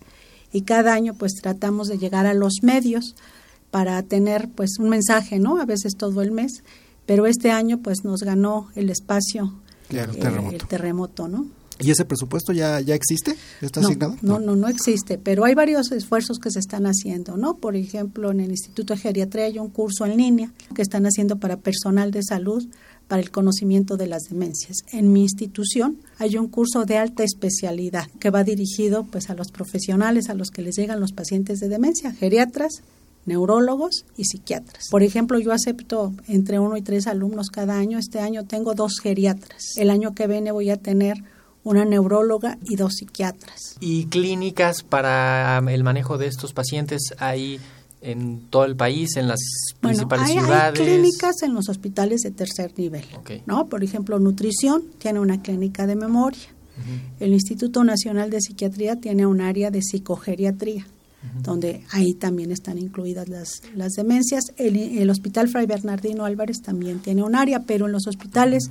Y 0.51 0.63
cada 0.63 0.93
año 0.93 1.13
pues 1.13 1.33
tratamos 1.41 1.87
de 1.87 1.97
llegar 1.97 2.25
a 2.25 2.33
los 2.33 2.55
medios 2.61 3.15
para 3.71 4.01
tener 4.03 4.49
pues 4.49 4.77
un 4.79 4.89
mensaje, 4.89 5.39
¿no? 5.39 5.59
A 5.59 5.65
veces 5.65 5.95
todo 5.97 6.21
el 6.21 6.31
mes, 6.31 6.63
pero 7.05 7.25
este 7.25 7.51
año 7.51 7.79
pues 7.79 8.03
nos 8.03 8.21
ganó 8.23 8.69
el 8.75 8.89
espacio 8.89 9.53
Claro, 9.87 10.13
eh, 10.13 10.17
terremoto. 10.17 10.55
el 10.55 10.67
terremoto, 10.67 11.27
¿no? 11.27 11.47
¿Y 11.79 11.91
ese 11.91 12.05
presupuesto 12.05 12.53
ya, 12.53 12.79
ya 12.81 12.95
existe? 12.95 13.35
¿Está 13.61 13.81
no, 13.81 13.87
asignado? 13.87 14.15
No, 14.21 14.39
no, 14.39 14.55
no 14.55 14.67
existe, 14.67 15.17
pero 15.17 15.45
hay 15.45 15.53
varios 15.53 15.91
esfuerzos 15.91 16.39
que 16.39 16.51
se 16.51 16.59
están 16.59 16.85
haciendo, 16.85 17.37
¿no? 17.37 17.55
Por 17.55 17.75
ejemplo, 17.75 18.31
en 18.31 18.39
el 18.39 18.51
Instituto 18.51 18.93
de 18.93 18.99
Geriatría 18.99 19.45
hay 19.45 19.59
un 19.59 19.69
curso 19.69 20.05
en 20.05 20.17
línea 20.17 20.51
que 20.75 20.81
están 20.81 21.05
haciendo 21.05 21.37
para 21.37 21.57
personal 21.57 22.11
de 22.11 22.23
salud 22.23 22.65
para 23.07 23.21
el 23.21 23.31
conocimiento 23.31 23.97
de 23.97 24.07
las 24.07 24.23
demencias. 24.23 24.77
En 24.91 25.11
mi 25.11 25.21
institución 25.21 25.97
hay 26.17 26.37
un 26.37 26.47
curso 26.47 26.85
de 26.85 26.97
alta 26.97 27.23
especialidad 27.23 28.07
que 28.19 28.29
va 28.29 28.43
dirigido 28.43 29.03
pues 29.03 29.29
a 29.29 29.35
los 29.35 29.51
profesionales 29.51 30.29
a 30.29 30.33
los 30.33 30.49
que 30.49 30.61
les 30.61 30.75
llegan 30.75 30.99
los 30.99 31.11
pacientes 31.11 31.59
de 31.59 31.69
demencia, 31.69 32.13
geriatras, 32.13 32.81
neurólogos 33.25 34.05
y 34.17 34.25
psiquiatras. 34.25 34.85
Por 34.89 35.03
ejemplo, 35.03 35.39
yo 35.39 35.51
acepto 35.51 36.13
entre 36.27 36.59
uno 36.59 36.77
y 36.77 36.81
tres 36.81 37.07
alumnos 37.07 37.49
cada 37.49 37.77
año. 37.77 37.97
Este 37.97 38.19
año 38.19 38.45
tengo 38.45 38.73
dos 38.73 38.99
geriatras. 39.01 39.77
El 39.77 39.89
año 39.89 40.13
que 40.13 40.27
viene 40.27 40.51
voy 40.51 40.69
a 40.69 40.77
tener 40.77 41.23
una 41.63 41.85
neuróloga 41.85 42.57
y 42.63 42.75
dos 42.75 42.95
psiquiatras. 42.95 43.75
¿Y 43.79 44.05
clínicas 44.05 44.83
para 44.83 45.61
el 45.69 45.83
manejo 45.83 46.17
de 46.17 46.27
estos 46.27 46.53
pacientes 46.53 47.13
hay 47.19 47.59
en 48.01 48.41
todo 48.49 48.65
el 48.65 48.75
país, 48.75 49.15
en 49.15 49.29
las 49.29 49.39
Bueno, 49.81 50.07
principales 50.09 50.29
hay, 50.29 50.37
hay 50.37 50.43
ciudades? 50.43 50.79
clínicas 50.79 51.41
en 51.41 51.53
los 51.53 51.69
hospitales 51.69 52.21
de 52.21 52.31
tercer 52.31 52.73
nivel. 52.77 53.05
¿no? 53.45 53.67
Por 53.67 53.83
ejemplo, 53.83 54.19
nutrición 54.19 54.83
tiene 54.97 55.19
una 55.21 55.41
clínica 55.41 55.87
de 55.87 55.95
memoria. 55.95 56.43
El 57.19 57.31
Instituto 57.33 57.83
Nacional 57.83 58.29
de 58.29 58.41
Psiquiatría 58.41 58.97
tiene 58.97 59.25
un 59.25 59.39
área 59.41 59.71
de 59.71 59.81
psicogeriatría, 59.81 60.85
donde 61.41 61.83
ahí 61.91 62.13
también 62.13 62.51
están 62.51 62.77
incluidas 62.77 63.29
las, 63.29 63.61
las 63.75 63.93
demencias. 63.93 64.51
El, 64.57 64.75
el 64.75 65.09
Hospital 65.09 65.47
Fray 65.47 65.65
Bernardino 65.65 66.25
Álvarez 66.25 66.61
también 66.61 66.99
tiene 66.99 67.23
un 67.23 67.35
área, 67.35 67.59
pero 67.61 67.85
en 67.85 67.93
los 67.93 68.07
hospitales 68.07 68.69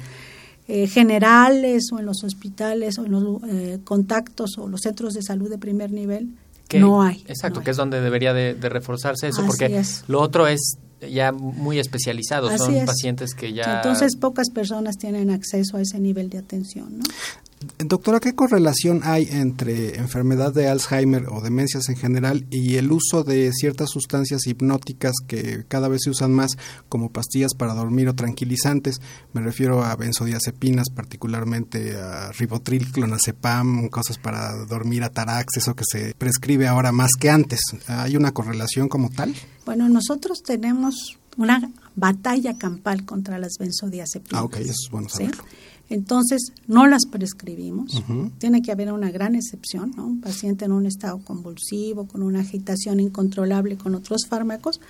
eh, 0.69 0.87
generales 0.87 1.91
o 1.93 1.99
en 1.99 2.07
los 2.07 2.23
hospitales 2.25 2.99
o 2.99 3.05
en 3.07 3.13
los 3.13 3.43
eh, 3.49 3.79
contactos 3.85 4.59
o 4.59 4.69
los 4.69 4.81
centros 4.83 5.15
de 5.15 5.23
salud 5.23 5.51
de 5.51 5.59
primer 5.59 5.91
nivel 5.93 6.29
Que- 6.69 6.79
no 6.81 7.03
hay. 7.03 7.25
Exacto, 7.27 7.61
no 7.61 7.65
que 7.65 7.73
es 7.73 7.77
donde 7.77 8.01
debería 8.01 8.33
de, 8.33 8.55
de 8.55 8.69
reforzarse 8.69 9.29
eso, 9.29 9.41
Así 9.41 9.49
porque 9.49 9.77
es. 9.79 10.05
lo 10.09 10.21
otro 10.21 10.47
es 10.47 10.77
ya 11.11 11.33
muy 11.33 11.81
especializado, 11.81 12.47
Así 12.49 12.59
son 12.59 12.75
es. 12.77 12.85
pacientes 12.87 13.35
que 13.35 13.53
ya... 13.53 13.77
Entonces 13.79 14.15
pocas 14.17 14.51
personas 14.51 14.99
tienen 14.99 15.31
acceso 15.31 15.77
a 15.77 15.81
ese 15.81 15.99
nivel 15.99 16.31
de 16.31 16.39
atención, 16.39 16.99
¿no? 16.99 17.05
Doctora, 17.79 18.21
¿qué 18.21 18.35
correlación 18.35 19.01
hay 19.05 19.29
entre 19.31 19.99
enfermedad 19.99 20.53
de 20.53 20.69
Alzheimer 20.69 21.27
o 21.29 21.41
demencias 21.41 21.89
en 21.89 21.97
general 21.97 22.47
y 22.51 22.77
el 22.77 22.91
uso 22.93 23.25
de 23.25 23.53
ciertas 23.53 23.91
sustancias 23.91 24.47
hipnóticas 24.47 25.15
que 25.27 25.65
cada 25.69 25.89
vez 25.89 26.03
se 26.05 26.11
usan 26.11 26.33
más 26.33 26.53
como 26.89 27.11
pastillas 27.11 27.55
para 27.55 27.75
dormir 27.75 28.09
o 28.09 28.15
tranquilizantes? 28.15 29.01
Me 29.33 29.41
refiero 29.41 29.83
a 29.85 29.97
benzodiazepinas, 29.97 30.91
particularmente 30.95 31.97
a 31.97 32.33
ribotril, 32.33 32.91
clonazepam, 32.93 33.89
cosas 33.89 34.19
para 34.19 34.53
dormir, 34.67 35.03
atarax, 35.05 35.57
eso 35.57 35.75
que 35.75 35.85
se 35.87 36.15
prescribe 36.17 36.67
ahora 36.67 36.93
más 36.93 37.13
que 37.19 37.31
antes. 37.31 37.61
¿Hay 37.87 38.17
una 38.17 38.33
correlación 38.33 38.89
como 38.89 39.11
tal? 39.11 39.35
Bueno, 39.65 39.89
nosotros 39.89 40.43
tenemos 40.43 41.19
una 41.37 41.71
batalla 41.97 42.57
campal 42.59 43.05
contra 43.05 43.39
las 43.39 43.57
benzodiazepinas. 43.59 44.41
Ah, 44.41 44.45
ok, 44.45 44.57
eso 44.57 44.71
es 44.71 44.89
bueno 44.91 45.09
¿sí? 45.09 45.29
Entonces, 45.89 46.53
no 46.67 46.87
las 46.87 47.07
prescribimos. 47.07 48.03
Tiene 48.39 48.63
que 48.63 48.73
haber 48.73 48.93
una 48.93 49.11
gran 49.11 49.35
excepción, 49.35 49.93
¿no? 49.97 50.07
Un 50.07 50.21
paciente 50.21 50.65
en 50.65 50.73
un 50.73 50.87
estado 50.87 51.19
convulsivo, 51.19 52.07
con 52.07 52.23
una 52.23 52.41
agitación 52.41 53.01
incontrolable 53.01 53.77
con 53.77 53.95
otros 53.95 54.27
fármacos, 54.27 54.81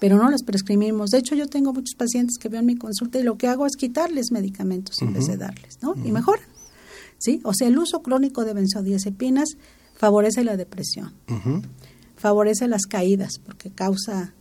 pero 0.00 0.16
no 0.16 0.30
las 0.30 0.42
prescribimos. 0.42 1.10
De 1.10 1.18
hecho, 1.18 1.34
yo 1.34 1.46
tengo 1.46 1.72
muchos 1.72 1.94
pacientes 1.96 2.38
que 2.38 2.48
veo 2.48 2.60
en 2.60 2.66
mi 2.66 2.76
consulta 2.76 3.18
y 3.18 3.22
lo 3.22 3.36
que 3.36 3.46
hago 3.46 3.66
es 3.66 3.76
quitarles 3.76 4.32
medicamentos 4.32 5.00
en 5.02 5.12
vez 5.12 5.26
de 5.26 5.36
darles, 5.36 5.78
¿no? 5.80 5.94
Y 6.04 6.10
mejoran. 6.10 6.46
¿Sí? 7.18 7.40
O 7.44 7.52
sea, 7.54 7.68
el 7.68 7.78
uso 7.78 8.02
crónico 8.02 8.44
de 8.44 8.54
benzodiazepinas 8.54 9.56
favorece 9.94 10.44
la 10.44 10.56
depresión 10.56 11.12
favorece 12.18 12.68
las 12.68 12.82
caídas 12.82 13.38
porque 13.38 13.70
causa 13.70 14.34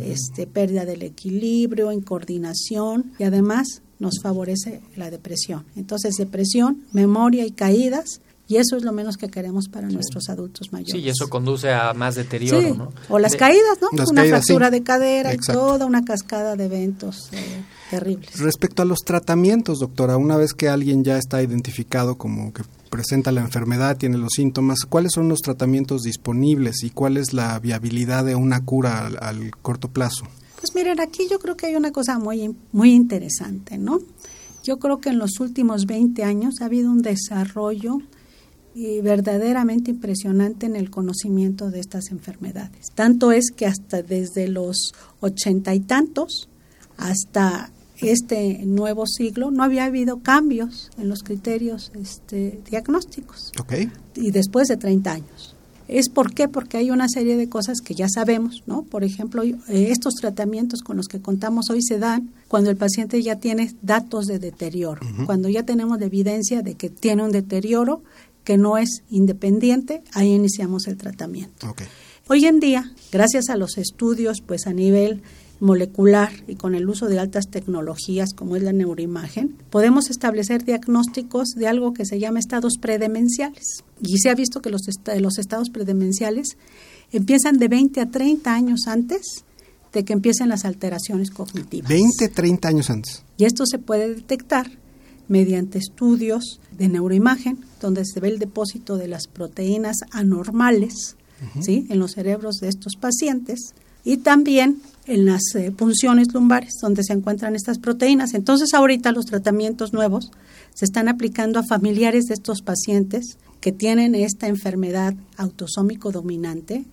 este 0.00 0.46
pérdida 0.46 0.84
del 0.84 1.02
equilibrio, 1.02 1.92
incoordinación 1.92 3.12
y 3.18 3.24
además 3.24 3.82
nos 3.98 4.14
favorece 4.22 4.80
la 4.96 5.10
depresión. 5.10 5.64
Entonces, 5.76 6.14
depresión, 6.18 6.82
memoria 6.92 7.46
y 7.46 7.50
caídas 7.52 8.20
y 8.46 8.56
eso 8.56 8.76
es 8.76 8.82
lo 8.82 8.92
menos 8.92 9.16
que 9.16 9.28
queremos 9.30 9.68
para 9.68 9.88
nuestros 9.88 10.28
adultos 10.28 10.70
mayores. 10.70 10.92
Sí, 10.92 10.98
y 10.98 11.08
eso 11.08 11.30
conduce 11.30 11.72
a 11.72 11.94
más 11.94 12.14
deterioro, 12.14 12.60
Sí, 12.60 12.74
¿no? 12.76 12.92
O 13.08 13.18
las 13.18 13.32
De- 13.32 13.38
caídas, 13.38 13.78
¿no? 13.80 13.88
Las 13.96 14.10
una 14.10 14.20
caídas, 14.22 14.44
fractura 14.44 14.66
sí. 14.68 14.72
de 14.72 14.82
cadera 14.82 15.32
Exacto. 15.32 15.52
y 15.52 15.54
toda 15.54 15.86
una 15.86 16.04
cascada 16.04 16.54
de 16.54 16.66
eventos 16.66 17.30
eh, 17.32 17.38
terribles. 17.90 18.38
Respecto 18.38 18.82
a 18.82 18.84
los 18.84 18.98
tratamientos, 18.98 19.78
doctora, 19.78 20.18
una 20.18 20.36
vez 20.36 20.52
que 20.52 20.68
alguien 20.68 21.04
ya 21.04 21.16
está 21.16 21.42
identificado 21.42 22.18
como 22.18 22.52
que 22.52 22.64
presenta 22.90 23.32
la 23.32 23.40
enfermedad, 23.40 23.96
tiene 23.96 24.18
los 24.18 24.34
síntomas, 24.36 24.80
¿cuáles 24.86 25.12
son 25.12 25.28
los 25.30 25.40
tratamientos 25.40 26.02
disponibles 26.02 26.82
y 26.82 26.90
cuál 26.90 27.16
es 27.16 27.32
la 27.32 27.58
viabilidad 27.60 28.26
de 28.26 28.34
una 28.34 28.62
cura 28.62 29.06
al, 29.06 29.18
al 29.22 29.50
corto 29.62 29.88
plazo? 29.88 30.26
Pues 30.64 30.74
miren, 30.74 30.98
aquí 30.98 31.28
yo 31.30 31.38
creo 31.40 31.58
que 31.58 31.66
hay 31.66 31.76
una 31.76 31.92
cosa 31.92 32.18
muy, 32.18 32.56
muy 32.72 32.94
interesante, 32.94 33.76
¿no? 33.76 33.98
Yo 34.62 34.78
creo 34.78 34.98
que 34.98 35.10
en 35.10 35.18
los 35.18 35.38
últimos 35.38 35.84
20 35.84 36.24
años 36.24 36.62
ha 36.62 36.64
habido 36.64 36.90
un 36.90 37.02
desarrollo 37.02 37.98
eh, 38.74 39.02
verdaderamente 39.02 39.90
impresionante 39.90 40.64
en 40.64 40.74
el 40.74 40.88
conocimiento 40.88 41.70
de 41.70 41.80
estas 41.80 42.10
enfermedades. 42.10 42.86
Tanto 42.94 43.30
es 43.30 43.50
que 43.50 43.66
hasta 43.66 44.00
desde 44.00 44.48
los 44.48 44.94
ochenta 45.20 45.74
y 45.74 45.80
tantos 45.80 46.48
hasta 46.96 47.70
este 47.98 48.64
nuevo 48.64 49.06
siglo 49.06 49.50
no 49.50 49.64
había 49.64 49.84
habido 49.84 50.20
cambios 50.22 50.90
en 50.96 51.10
los 51.10 51.22
criterios 51.24 51.92
este, 51.94 52.62
diagnósticos 52.70 53.52
¿Ok? 53.60 53.74
y 54.14 54.30
después 54.30 54.68
de 54.68 54.78
30 54.78 55.12
años. 55.12 55.53
¿Es 55.88 56.08
por 56.08 56.32
qué? 56.32 56.48
Porque 56.48 56.78
hay 56.78 56.90
una 56.90 57.08
serie 57.08 57.36
de 57.36 57.48
cosas 57.48 57.80
que 57.80 57.94
ya 57.94 58.08
sabemos, 58.08 58.62
¿no? 58.66 58.82
Por 58.82 59.04
ejemplo, 59.04 59.42
eh, 59.42 59.58
estos 59.68 60.14
tratamientos 60.14 60.82
con 60.82 60.96
los 60.96 61.08
que 61.08 61.20
contamos 61.20 61.70
hoy 61.70 61.82
se 61.82 61.98
dan 61.98 62.30
cuando 62.48 62.70
el 62.70 62.76
paciente 62.76 63.22
ya 63.22 63.36
tiene 63.36 63.74
datos 63.82 64.26
de 64.26 64.38
deterioro, 64.38 65.00
cuando 65.26 65.48
ya 65.48 65.64
tenemos 65.64 65.98
la 65.98 66.06
evidencia 66.06 66.62
de 66.62 66.74
que 66.74 66.88
tiene 66.88 67.22
un 67.22 67.32
deterioro 67.32 68.02
que 68.44 68.56
no 68.56 68.78
es 68.78 69.02
independiente, 69.10 70.02
ahí 70.12 70.32
iniciamos 70.32 70.86
el 70.86 70.96
tratamiento. 70.96 71.74
Hoy 72.28 72.46
en 72.46 72.60
día, 72.60 72.92
gracias 73.12 73.48
a 73.50 73.56
los 73.56 73.76
estudios 73.76 74.40
pues 74.40 74.66
a 74.66 74.72
nivel 74.72 75.22
molecular 75.64 76.30
y 76.46 76.56
con 76.56 76.74
el 76.74 76.88
uso 76.88 77.06
de 77.06 77.18
altas 77.18 77.48
tecnologías 77.48 78.34
como 78.34 78.54
es 78.56 78.62
la 78.62 78.72
neuroimagen, 78.72 79.56
podemos 79.70 80.10
establecer 80.10 80.64
diagnósticos 80.64 81.48
de 81.56 81.66
algo 81.66 81.94
que 81.94 82.04
se 82.04 82.20
llama 82.20 82.38
estados 82.38 82.74
predemenciales. 82.80 83.82
Y 84.02 84.18
se 84.18 84.28
ha 84.28 84.34
visto 84.34 84.60
que 84.60 84.70
los, 84.70 84.82
los 85.18 85.38
estados 85.38 85.70
predemenciales 85.70 86.58
empiezan 87.12 87.58
de 87.58 87.68
20 87.68 88.00
a 88.02 88.10
30 88.10 88.54
años 88.54 88.80
antes 88.86 89.44
de 89.92 90.04
que 90.04 90.12
empiecen 90.12 90.50
las 90.50 90.64
alteraciones 90.64 91.30
cognitivas. 91.30 91.88
20, 91.88 92.28
30 92.28 92.68
años 92.68 92.90
antes. 92.90 93.22
Y 93.38 93.44
esto 93.44 93.64
se 93.64 93.78
puede 93.78 94.14
detectar 94.14 94.70
mediante 95.28 95.78
estudios 95.78 96.60
de 96.76 96.88
neuroimagen, 96.88 97.58
donde 97.80 98.04
se 98.04 98.20
ve 98.20 98.28
el 98.28 98.38
depósito 98.38 98.98
de 98.98 99.08
las 99.08 99.26
proteínas 99.28 99.96
anormales 100.10 101.16
¿sí? 101.60 101.86
en 101.88 101.98
los 101.98 102.12
cerebros 102.12 102.56
de 102.56 102.68
estos 102.68 102.96
pacientes 102.96 103.74
y 104.04 104.18
también 104.18 104.82
en 105.06 105.26
las 105.26 105.42
eh, 105.54 105.70
punciones 105.70 106.32
lumbares, 106.32 106.74
donde 106.80 107.02
se 107.04 107.12
encuentran 107.12 107.54
estas 107.54 107.78
proteínas. 107.78 108.34
Entonces, 108.34 108.72
ahorita 108.74 109.12
los 109.12 109.26
tratamientos 109.26 109.92
nuevos 109.92 110.30
se 110.74 110.84
están 110.84 111.08
aplicando 111.08 111.58
a 111.58 111.62
familiares 111.62 112.24
de 112.24 112.34
estos 112.34 112.62
pacientes 112.62 113.38
que 113.60 113.72
tienen 113.72 114.14
esta 114.14 114.46
enfermedad 114.46 115.14
autosómico 115.36 116.10
dominante, 116.10 116.84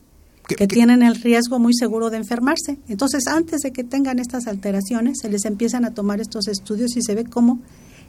que 0.48 0.68
tienen 0.68 1.02
el 1.02 1.16
riesgo 1.16 1.60
muy 1.60 1.74
seguro 1.74 2.10
de 2.10 2.18
enfermarse. 2.18 2.78
Entonces, 2.88 3.28
antes 3.28 3.62
de 3.62 3.72
que 3.72 3.84
tengan 3.84 4.20
estas 4.20 4.48
alteraciones, 4.48 5.20
se 5.22 5.30
les 5.30 5.46
empiezan 5.46 5.86
a 5.86 5.94
tomar 5.94 6.20
estos 6.20 6.48
estudios 6.48 6.96
y 6.98 7.02
se 7.02 7.16
ve 7.16 7.26
cómo 7.26 7.60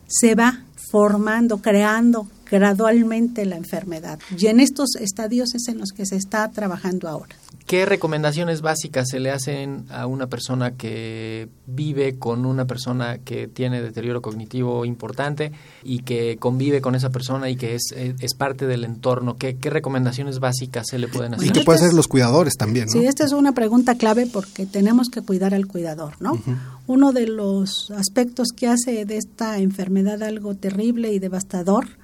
se 0.07 0.35
va 0.35 0.65
formando, 0.91 1.59
creando 1.59 2.29
gradualmente 2.53 3.47
la 3.47 3.57
enfermedad. 3.57 4.19
Y 4.37 4.47
en 4.49 4.61
estos 4.61 4.97
estadios 4.97 5.55
es 5.55 5.69
en 5.69 5.79
los 5.79 5.93
que 5.93 6.05
se 6.05 6.17
está 6.17 6.51
trabajando 6.51 7.09
ahora. 7.09 7.35
¿Qué 7.67 7.87
recomendaciones 7.87 8.61
básicas 8.61 9.09
se 9.09 9.21
le 9.21 9.31
hacen 9.31 9.87
a 9.89 10.07
una 10.07 10.27
persona 10.27 10.73
que 10.73 11.49
vive 11.67 12.19
con 12.19 12.45
una 12.45 12.67
persona 12.67 13.19
que 13.19 13.49
tiene 13.49 13.81
deterioro 13.81 14.21
cognitivo 14.21 14.85
importante 14.85 15.53
y 15.83 16.01
que 16.01 16.37
convive 16.39 16.83
con 16.83 16.95
esa 16.95 17.09
persona 17.09 17.49
y 17.49 17.57
que 17.57 17.77
es, 17.77 17.93
eh, 17.97 18.15
es 18.21 18.35
parte 18.35 18.67
del 18.67 18.85
entorno? 18.85 19.39
¿Qué, 19.39 19.57
¿Qué, 19.57 19.71
recomendaciones 19.71 20.39
básicas 20.39 20.89
se 20.91 20.99
le 20.99 21.09
pueden 21.09 21.35
hacer? 21.35 21.47
Y 21.47 21.51
que 21.53 21.63
puede 21.63 21.79
ser 21.79 21.95
los 21.95 22.09
cuidadores 22.09 22.59
también, 22.59 22.87
¿no? 22.87 22.93
Sí, 22.93 23.07
esta 23.07 23.25
es 23.25 23.33
una 23.33 23.53
pregunta 23.53 23.95
clave 23.95 24.27
porque 24.27 24.67
tenemos 24.67 25.09
que 25.09 25.23
cuidar 25.23 25.55
al 25.55 25.67
cuidador, 25.67 26.17
¿no? 26.21 26.39
Uno 26.87 27.13
de 27.13 27.29
los 27.29 27.91
aspectos 27.93 28.49
que 28.55 28.69
hace 28.69 29.07
de 29.07 29.17
esta 29.17 29.59
enfermedad 29.59 30.23
algo 30.23 30.55
terrible 30.55 31.13
y 31.13 31.19
devastador 31.19 32.02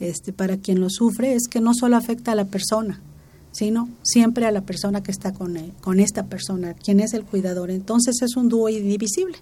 este, 0.00 0.32
para 0.32 0.56
quien 0.56 0.80
lo 0.80 0.90
sufre 0.90 1.34
es 1.34 1.48
que 1.48 1.60
no 1.60 1.72
solo 1.74 1.96
afecta 1.96 2.32
a 2.32 2.34
la 2.34 2.46
persona, 2.46 3.00
sino 3.52 3.88
siempre 4.02 4.46
a 4.46 4.50
la 4.50 4.62
persona 4.62 5.02
que 5.02 5.12
está 5.12 5.32
con, 5.32 5.56
con 5.80 6.00
esta 6.00 6.26
persona, 6.26 6.74
quien 6.74 7.00
es 7.00 7.14
el 7.14 7.24
cuidador. 7.24 7.70
Entonces 7.70 8.20
es 8.22 8.36
un 8.36 8.48
dúo 8.48 8.68
indivisible. 8.68 9.38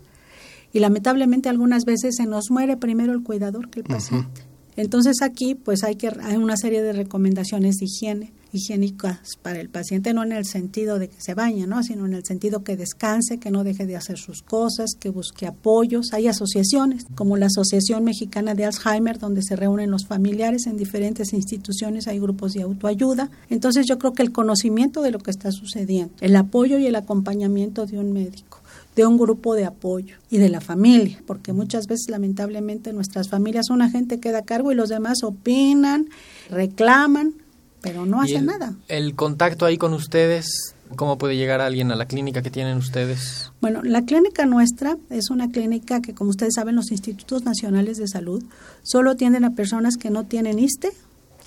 Y 0.72 0.80
lamentablemente 0.80 1.48
algunas 1.48 1.84
veces 1.84 2.16
se 2.16 2.26
nos 2.26 2.50
muere 2.50 2.76
primero 2.76 3.12
el 3.12 3.22
cuidador 3.22 3.70
que 3.70 3.80
el 3.80 3.86
paciente. 3.86 4.42
Entonces 4.76 5.20
aquí 5.22 5.54
pues 5.54 5.82
hay 5.84 5.96
que 5.96 6.10
hay 6.22 6.36
una 6.36 6.56
serie 6.56 6.82
de 6.82 6.92
recomendaciones 6.92 7.76
de 7.76 7.86
higiene 7.86 8.32
higiénicas 8.52 9.36
para 9.40 9.60
el 9.60 9.68
paciente, 9.70 10.12
no 10.12 10.22
en 10.22 10.32
el 10.32 10.44
sentido 10.44 10.98
de 10.98 11.08
que 11.08 11.20
se 11.20 11.34
bañe, 11.34 11.66
¿no? 11.66 11.82
sino 11.82 12.06
en 12.06 12.14
el 12.14 12.24
sentido 12.24 12.62
que 12.62 12.76
descanse, 12.76 13.38
que 13.38 13.50
no 13.50 13.64
deje 13.64 13.86
de 13.86 13.96
hacer 13.96 14.18
sus 14.18 14.42
cosas, 14.42 14.92
que 14.98 15.08
busque 15.08 15.46
apoyos. 15.46 16.12
Hay 16.12 16.28
asociaciones, 16.28 17.06
como 17.14 17.36
la 17.36 17.46
Asociación 17.46 18.04
Mexicana 18.04 18.54
de 18.54 18.66
Alzheimer, 18.66 19.18
donde 19.18 19.42
se 19.42 19.56
reúnen 19.56 19.90
los 19.90 20.06
familiares 20.06 20.66
en 20.66 20.76
diferentes 20.76 21.32
instituciones, 21.32 22.06
hay 22.08 22.18
grupos 22.18 22.52
de 22.52 22.62
autoayuda. 22.62 23.30
Entonces 23.48 23.86
yo 23.86 23.98
creo 23.98 24.12
que 24.12 24.22
el 24.22 24.32
conocimiento 24.32 25.02
de 25.02 25.10
lo 25.10 25.18
que 25.18 25.30
está 25.30 25.50
sucediendo, 25.50 26.14
el 26.20 26.36
apoyo 26.36 26.78
y 26.78 26.86
el 26.86 26.96
acompañamiento 26.96 27.86
de 27.86 27.98
un 27.98 28.12
médico 28.12 28.62
de 28.96 29.06
un 29.06 29.16
grupo 29.16 29.54
de 29.54 29.64
apoyo 29.64 30.16
y 30.30 30.38
de 30.38 30.50
la 30.50 30.60
familia, 30.60 31.22
porque 31.26 31.52
muchas 31.52 31.86
veces 31.86 32.10
lamentablemente 32.10 32.92
nuestras 32.92 33.28
familias 33.28 33.70
una 33.70 33.88
gente 33.88 34.20
queda 34.20 34.40
a 34.40 34.44
cargo 34.44 34.70
y 34.70 34.74
los 34.74 34.90
demás 34.90 35.22
opinan, 35.22 36.08
reclaman, 36.50 37.34
pero 37.82 38.06
no 38.06 38.22
hacen 38.22 38.46
nada. 38.46 38.74
El 38.88 39.14
contacto 39.14 39.66
ahí 39.66 39.76
con 39.76 39.92
ustedes, 39.92 40.74
¿cómo 40.96 41.18
puede 41.18 41.36
llegar 41.36 41.60
alguien 41.60 41.90
a 41.90 41.96
la 41.96 42.06
clínica 42.06 42.40
que 42.40 42.50
tienen 42.50 42.78
ustedes? 42.78 43.50
Bueno, 43.60 43.82
la 43.82 44.02
clínica 44.04 44.46
nuestra 44.46 44.96
es 45.10 45.28
una 45.28 45.50
clínica 45.50 46.00
que, 46.00 46.14
como 46.14 46.30
ustedes 46.30 46.54
saben, 46.54 46.76
los 46.76 46.92
institutos 46.92 47.42
nacionales 47.42 47.98
de 47.98 48.08
salud 48.08 48.42
solo 48.84 49.10
atienden 49.10 49.44
a 49.44 49.50
personas 49.50 49.96
que 49.96 50.10
no 50.10 50.24
tienen 50.24 50.60
ISTE, 50.60 50.92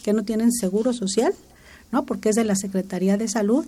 que 0.04 0.14
no 0.14 0.24
tienen 0.24 0.52
seguro 0.52 0.94
social, 0.94 1.34
¿no? 1.92 2.06
Porque 2.06 2.30
es 2.30 2.36
de 2.36 2.44
la 2.44 2.56
Secretaría 2.56 3.18
de 3.18 3.30
Salud 3.30 3.66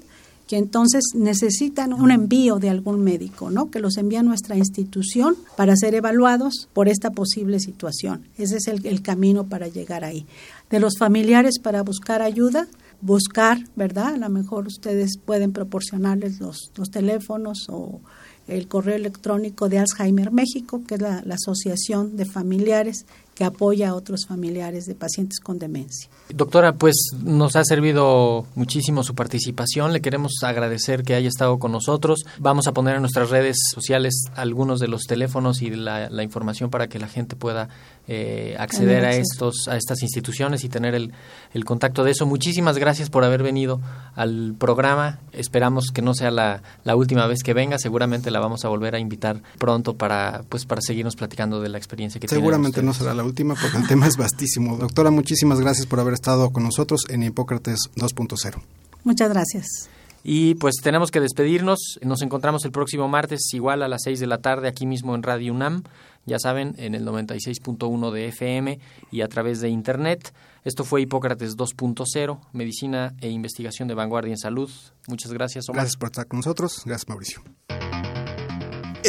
que 0.48 0.58
entonces 0.58 1.04
necesitan 1.14 1.94
un 1.94 2.10
envío 2.10 2.58
de 2.58 2.70
algún 2.70 3.04
médico, 3.04 3.52
¿no? 3.52 3.70
Que 3.70 3.80
los 3.80 3.98
envía 3.98 4.22
a 4.22 4.24
nuestra 4.24 4.56
institución 4.56 5.36
para 5.58 5.76
ser 5.76 5.94
evaluados 5.94 6.70
por 6.74 6.88
esta 6.88 7.12
posible 7.12 7.60
situación. 7.60 8.24
Ese 8.38 8.58
es 8.58 8.68
el, 8.68 9.02
camino 9.02 9.48
para 9.48 9.68
llegar 9.68 10.04
ahí. 10.04 10.26
De 10.70 10.80
los 10.80 10.98
familiares 10.98 11.60
para 11.60 11.84
buscar 11.84 12.22
ayuda, 12.22 12.68
buscar, 13.02 13.60
¿verdad? 13.76 14.16
A 14.16 14.18
lo 14.18 14.30
mejor 14.30 14.68
ustedes 14.68 15.18
pueden 15.18 15.52
proporcionarles 15.52 16.40
los, 16.40 16.72
los 16.76 16.90
teléfonos 16.90 17.68
o 17.70 18.00
el 18.48 18.68
correo 18.68 18.96
electrónico 18.96 19.70
de 19.70 19.80
Alzheimer 19.80 20.32
México, 20.32 20.82
que 20.88 20.96
es 20.96 21.02
la, 21.02 21.24
asociación 21.30 22.16
de 22.16 22.26
familiares 22.26 23.06
que 23.38 23.46
apoya 23.46 23.90
a 23.90 23.94
otros 23.94 24.26
familiares 24.26 24.88
de 24.88 24.96
pacientes 24.96 25.40
con 25.40 25.60
demencia. 25.60 26.10
Doctora, 26.34 26.74
pues 26.74 26.96
nos 27.24 27.56
ha 27.56 27.64
servido 27.64 28.48
muchísimo 28.56 29.04
su 29.04 29.14
participación. 29.14 29.94
Le 29.94 30.02
queremos 30.02 30.34
agradecer 30.42 31.04
que 31.04 31.14
haya 31.14 31.28
estado 31.28 31.60
con 31.60 31.72
nosotros. 31.72 32.26
Vamos 32.40 32.66
a 32.66 32.72
poner 32.72 32.96
en 32.96 33.02
nuestras 33.02 33.30
redes 33.30 33.58
sociales 33.72 34.24
algunos 34.36 34.80
de 34.80 34.88
los 34.88 35.04
teléfonos 35.04 35.62
y 35.62 35.70
la, 35.70 36.10
la 36.10 36.24
información 36.24 36.72
para 36.72 36.88
que 36.88 36.98
la 36.98 37.08
gente 37.08 37.36
pueda 37.36 37.70
eh, 38.08 38.56
acceder 38.58 39.04
a 39.04 39.14
estos 39.16 39.68
a 39.68 39.76
estas 39.76 40.02
instituciones 40.02 40.64
y 40.64 40.70
tener 40.70 40.96
el, 40.96 41.12
el, 41.54 41.66
contacto 41.66 42.06
de 42.06 42.12
eso. 42.12 42.26
Muchísimas 42.26 42.78
gracias 42.78 43.10
por 43.10 43.26
haber 43.26 43.44
venido 43.44 43.82
al 44.16 44.56
programa. 44.58 45.20
Esperamos 45.34 45.92
que 45.94 46.02
no 46.02 46.14
sea 46.14 46.32
la, 46.32 46.64
la, 46.86 46.96
última 46.96 47.28
vez 47.28 47.44
que 47.44 47.54
venga. 47.54 47.78
Seguramente 47.78 48.32
la 48.32 48.40
vamos 48.40 48.64
a 48.64 48.70
volver 48.70 48.96
a 48.96 49.00
invitar 49.00 49.42
pronto 49.58 49.96
para 49.96 50.44
pues 50.48 50.66
para 50.66 50.82
seguirnos 50.82 51.18
platicando 51.18 51.60
de 51.60 51.68
la 51.68 51.78
experiencia 51.78 52.22
que 52.22 52.30
Seguramente 52.30 52.82
no 52.82 52.94
será 52.94 53.14
la 53.14 53.27
última 53.28 53.56
porque 53.56 53.78
el 53.78 53.88
tema 53.88 54.08
es 54.08 54.18
vastísimo. 54.18 54.78
Doctora, 54.78 55.12
muchísimas 55.12 55.60
gracias 55.60 55.86
por 55.86 56.00
haber 56.00 56.14
estado 56.14 56.50
con 56.52 56.64
nosotros 56.64 57.06
en 57.10 57.24
Hipócrates 57.24 57.92
2.0. 57.96 58.62
Muchas 59.04 59.30
gracias. 59.30 59.90
Y 60.24 60.56
pues 60.56 60.76
tenemos 60.84 61.12
que 61.12 61.22
despedirnos. 61.22 62.00
Nos 62.02 62.22
encontramos 62.22 62.66
el 62.66 62.72
próximo 62.72 63.08
martes, 63.08 63.42
igual 63.54 63.82
a 63.84 63.88
las 63.88 64.02
6 64.04 64.20
de 64.20 64.28
la 64.28 64.40
tarde, 64.40 64.68
aquí 64.68 64.86
mismo 64.86 65.16
en 65.16 65.24
Radio 65.24 65.54
UNAM. 65.54 65.84
Ya 66.26 66.40
saben, 66.40 66.76
en 66.78 66.96
el 66.96 67.06
96.1 67.06 68.12
de 68.12 68.28
FM 68.28 68.80
y 69.12 69.22
a 69.22 69.30
través 69.30 69.62
de 69.62 69.70
Internet. 69.70 70.34
Esto 70.66 70.84
fue 70.84 71.02
Hipócrates 71.02 71.56
2.0, 71.56 72.40
Medicina 72.52 73.14
e 73.22 73.30
Investigación 73.30 73.88
de 73.88 73.94
Vanguardia 73.94 74.32
en 74.32 74.38
Salud. 74.38 74.70
Muchas 75.08 75.32
gracias, 75.32 75.70
Omar. 75.70 75.84
Gracias 75.84 75.96
por 75.96 76.08
estar 76.08 76.28
con 76.28 76.40
nosotros. 76.40 76.82
Gracias, 76.84 77.08
Mauricio. 77.08 77.42